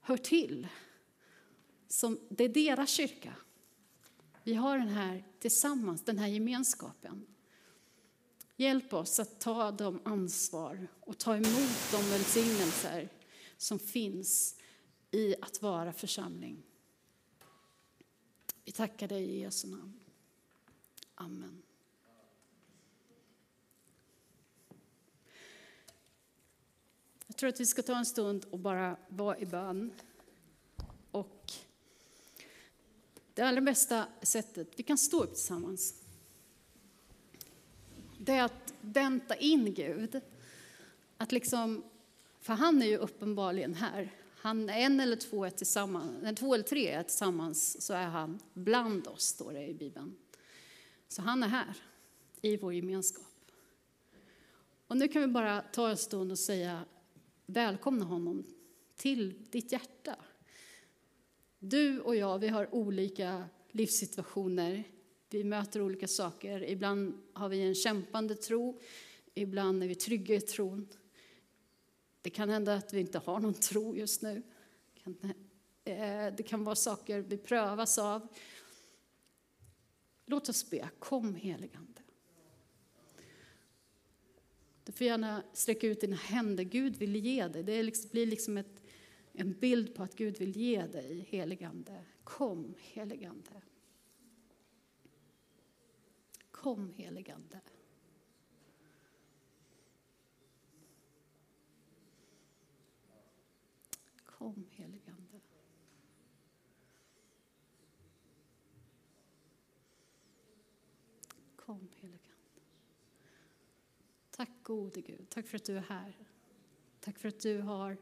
hör 0.00 0.16
till. 0.16 0.68
Som, 1.88 2.18
det 2.28 2.44
är 2.44 2.48
deras 2.48 2.90
kyrka. 2.90 3.34
Vi 4.44 4.54
har 4.54 4.78
den 4.78 4.88
här 4.88 5.24
tillsammans, 5.40 6.04
den 6.04 6.18
här 6.18 6.28
gemenskapen. 6.28 7.26
Hjälp 8.56 8.92
oss 8.92 9.20
att 9.20 9.40
ta 9.40 9.70
de 9.70 10.00
ansvar 10.04 10.88
och 11.00 11.18
ta 11.18 11.36
emot 11.36 11.90
de 11.92 12.10
välsignelser 12.10 13.08
som 13.56 13.78
finns 13.78 14.56
i 15.10 15.34
att 15.40 15.62
vara 15.62 15.92
församling. 15.92 16.62
Vi 18.64 18.72
tackar 18.72 19.08
dig 19.08 19.24
i 19.24 19.40
Jesu 19.40 19.68
namn. 19.68 20.00
Amen. 21.14 21.62
Jag 27.26 27.36
tror 27.36 27.48
att 27.48 27.60
vi 27.60 27.66
ska 27.66 27.82
ta 27.82 27.96
en 27.96 28.06
stund 28.06 28.44
och 28.44 28.58
bara 28.58 28.96
vara 29.08 29.38
i 29.38 29.46
bön. 29.46 29.92
Och 31.10 31.52
det 33.34 33.42
allra 33.42 33.60
bästa 33.60 34.06
sättet, 34.22 34.68
vi 34.76 34.82
kan 34.82 34.98
stå 34.98 35.22
upp 35.22 35.34
tillsammans. 35.34 36.03
Det 38.24 38.32
är 38.32 38.44
att 38.44 38.74
vänta 38.80 39.36
in 39.36 39.74
Gud. 39.74 40.20
Att 41.16 41.32
liksom, 41.32 41.84
för 42.40 42.52
han 42.52 42.82
är 42.82 42.86
ju 42.86 42.96
uppenbarligen 42.96 43.74
här. 43.74 44.12
Han, 44.36 44.68
en 44.68 45.00
eller 45.00 45.16
två 45.16 45.44
är 45.44 45.50
tillsammans, 45.50 46.38
två 46.38 46.54
eller 46.54 46.64
tre 46.64 46.88
är 46.88 47.02
tillsammans 47.02 47.82
så 47.82 47.94
är 47.94 48.06
han 48.06 48.40
bland 48.52 49.06
oss, 49.06 49.22
står 49.22 49.52
det 49.52 49.66
i 49.66 49.74
Bibeln. 49.74 50.16
Så 51.08 51.22
han 51.22 51.42
är 51.42 51.48
här 51.48 51.74
i 52.42 52.56
vår 52.56 52.74
gemenskap. 52.74 53.50
Och 54.86 54.96
nu 54.96 55.08
kan 55.08 55.22
vi 55.22 55.28
bara 55.28 55.60
ta 55.60 55.90
en 55.90 55.96
stund 55.96 56.32
och 56.32 56.38
säga 56.38 56.84
välkomna 57.46 58.04
honom 58.04 58.44
till 58.96 59.34
ditt 59.50 59.72
hjärta. 59.72 60.16
Du 61.58 62.00
och 62.00 62.16
jag, 62.16 62.38
vi 62.38 62.48
har 62.48 62.74
olika 62.74 63.44
livssituationer. 63.70 64.84
Vi 65.30 65.44
möter 65.44 65.82
olika 65.82 66.08
saker. 66.08 66.64
Ibland 66.64 67.22
har 67.32 67.48
vi 67.48 67.62
en 67.62 67.74
kämpande 67.74 68.34
tro, 68.34 68.80
ibland 69.34 69.82
är 69.82 69.88
vi 69.88 69.94
trygga 69.94 70.34
i 70.34 70.40
tron. 70.40 70.88
Det 72.22 72.30
kan 72.30 72.50
hända 72.50 72.74
att 72.74 72.92
vi 72.92 73.00
inte 73.00 73.18
har 73.18 73.40
någon 73.40 73.54
tro 73.54 73.96
just 73.96 74.22
nu. 74.22 74.42
Eh, 75.84 76.34
det 76.36 76.42
kan 76.46 76.64
vara 76.64 76.76
saker 76.76 77.20
vi 77.20 77.36
prövas 77.36 77.98
av. 77.98 78.28
Låt 80.26 80.48
oss 80.48 80.70
be. 80.70 80.88
Kom 80.98 81.34
heligande. 81.34 82.02
Du 84.84 84.92
får 84.92 85.06
gärna 85.06 85.42
sträcka 85.52 85.86
ut 85.86 86.00
dina 86.00 86.16
händer. 86.16 86.64
Gud 86.64 86.96
vill 86.96 87.16
ge 87.16 87.48
dig. 87.48 87.62
Det 87.62 87.82
liksom, 87.82 88.10
blir 88.10 88.26
liksom 88.26 88.56
ett, 88.56 88.82
en 89.32 89.52
bild 89.52 89.94
på 89.94 90.02
att 90.02 90.16
Gud 90.16 90.38
vill 90.38 90.56
ge 90.56 90.86
dig 90.86 91.26
heligande. 91.30 92.04
Kom 92.24 92.74
heligande. 92.78 93.50
Kom 96.64 96.90
heligande. 96.96 97.60
Kom 104.24 104.66
heligande. 104.70 105.40
Kom 111.56 111.88
heligande. 111.92 112.20
Tack 114.30 114.50
gode 114.62 115.00
Gud, 115.00 115.26
tack 115.28 115.46
för 115.46 115.56
att 115.56 115.64
du 115.64 115.76
är 115.76 115.80
här. 115.80 116.16
Tack 117.00 117.18
för 117.18 117.28
att 117.28 117.40
du 117.40 117.60
har 117.60 117.96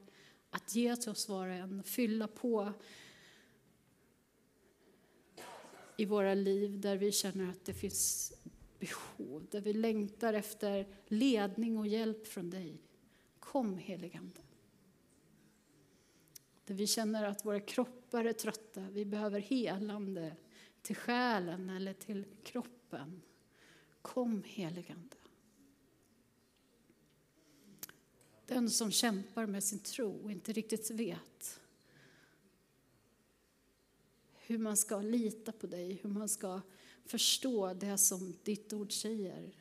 att 0.50 0.74
ge 0.74 0.96
till 0.96 1.10
oss 1.10 1.28
var 1.28 1.48
och 1.48 1.54
en, 1.54 1.82
fylla 1.82 2.28
på 2.28 2.72
i 5.96 6.04
våra 6.04 6.34
liv 6.34 6.80
där 6.80 6.96
vi 6.96 7.12
känner 7.12 7.50
att 7.50 7.64
det 7.64 7.74
finns 7.74 8.32
behov, 8.82 9.46
där 9.50 9.60
vi 9.60 9.72
längtar 9.72 10.34
efter 10.34 10.86
ledning 11.06 11.78
och 11.78 11.86
hjälp 11.86 12.26
från 12.26 12.50
dig. 12.50 12.82
Kom 13.40 13.78
heligande. 13.78 14.40
Där 16.64 16.74
vi 16.74 16.86
känner 16.86 17.24
att 17.24 17.44
våra 17.44 17.60
kroppar 17.60 18.24
är 18.24 18.32
trötta, 18.32 18.80
vi 18.90 19.04
behöver 19.04 19.40
helande 19.40 20.36
till 20.82 20.96
själen 20.96 21.70
eller 21.70 21.92
till 21.92 22.24
kroppen. 22.42 23.22
Kom 24.02 24.42
heligande. 24.46 25.16
Den 28.46 28.70
som 28.70 28.90
kämpar 28.90 29.46
med 29.46 29.64
sin 29.64 29.78
tro 29.78 30.10
och 30.10 30.32
inte 30.32 30.52
riktigt 30.52 30.90
vet 30.90 31.60
hur 34.32 34.58
man 34.58 34.76
ska 34.76 35.00
lita 35.00 35.52
på 35.52 35.66
dig, 35.66 36.00
hur 36.02 36.10
man 36.10 36.28
ska 36.28 36.60
förstå 37.04 37.74
det 37.74 37.98
som 37.98 38.36
ditt 38.42 38.72
ord 38.72 38.92
säger. 38.92 39.56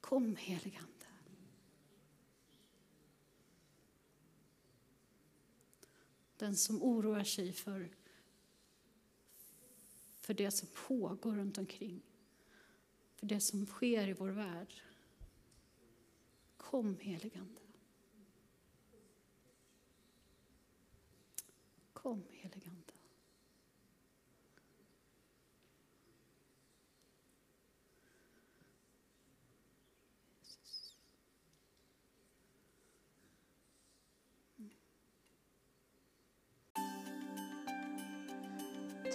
Kom 0.00 0.36
heligande. 0.36 0.92
Den 6.36 6.56
som 6.56 6.82
oroar 6.82 7.24
sig 7.24 7.52
för, 7.52 7.90
för 10.16 10.34
det 10.34 10.50
som 10.50 10.68
pågår 10.74 11.34
runt 11.34 11.58
omkring. 11.58 12.02
För 13.14 13.26
det 13.26 13.40
som 13.40 13.66
sker 13.66 14.08
i 14.08 14.12
vår 14.12 14.28
värld. 14.28 14.74
Kom 16.56 16.98
heligande. 16.98 17.60
Kom 21.92 22.24
heligande. 22.30 22.85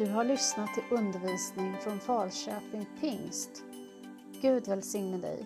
Du 0.02 0.08
har 0.08 0.24
lyssnat 0.24 0.74
till 0.74 0.98
undervisning 0.98 1.76
från 1.84 2.00
Falköping 2.00 2.86
Pingst. 3.02 3.64
Gud 4.42 4.68
välsigne 4.68 5.18
dig. 5.18 5.46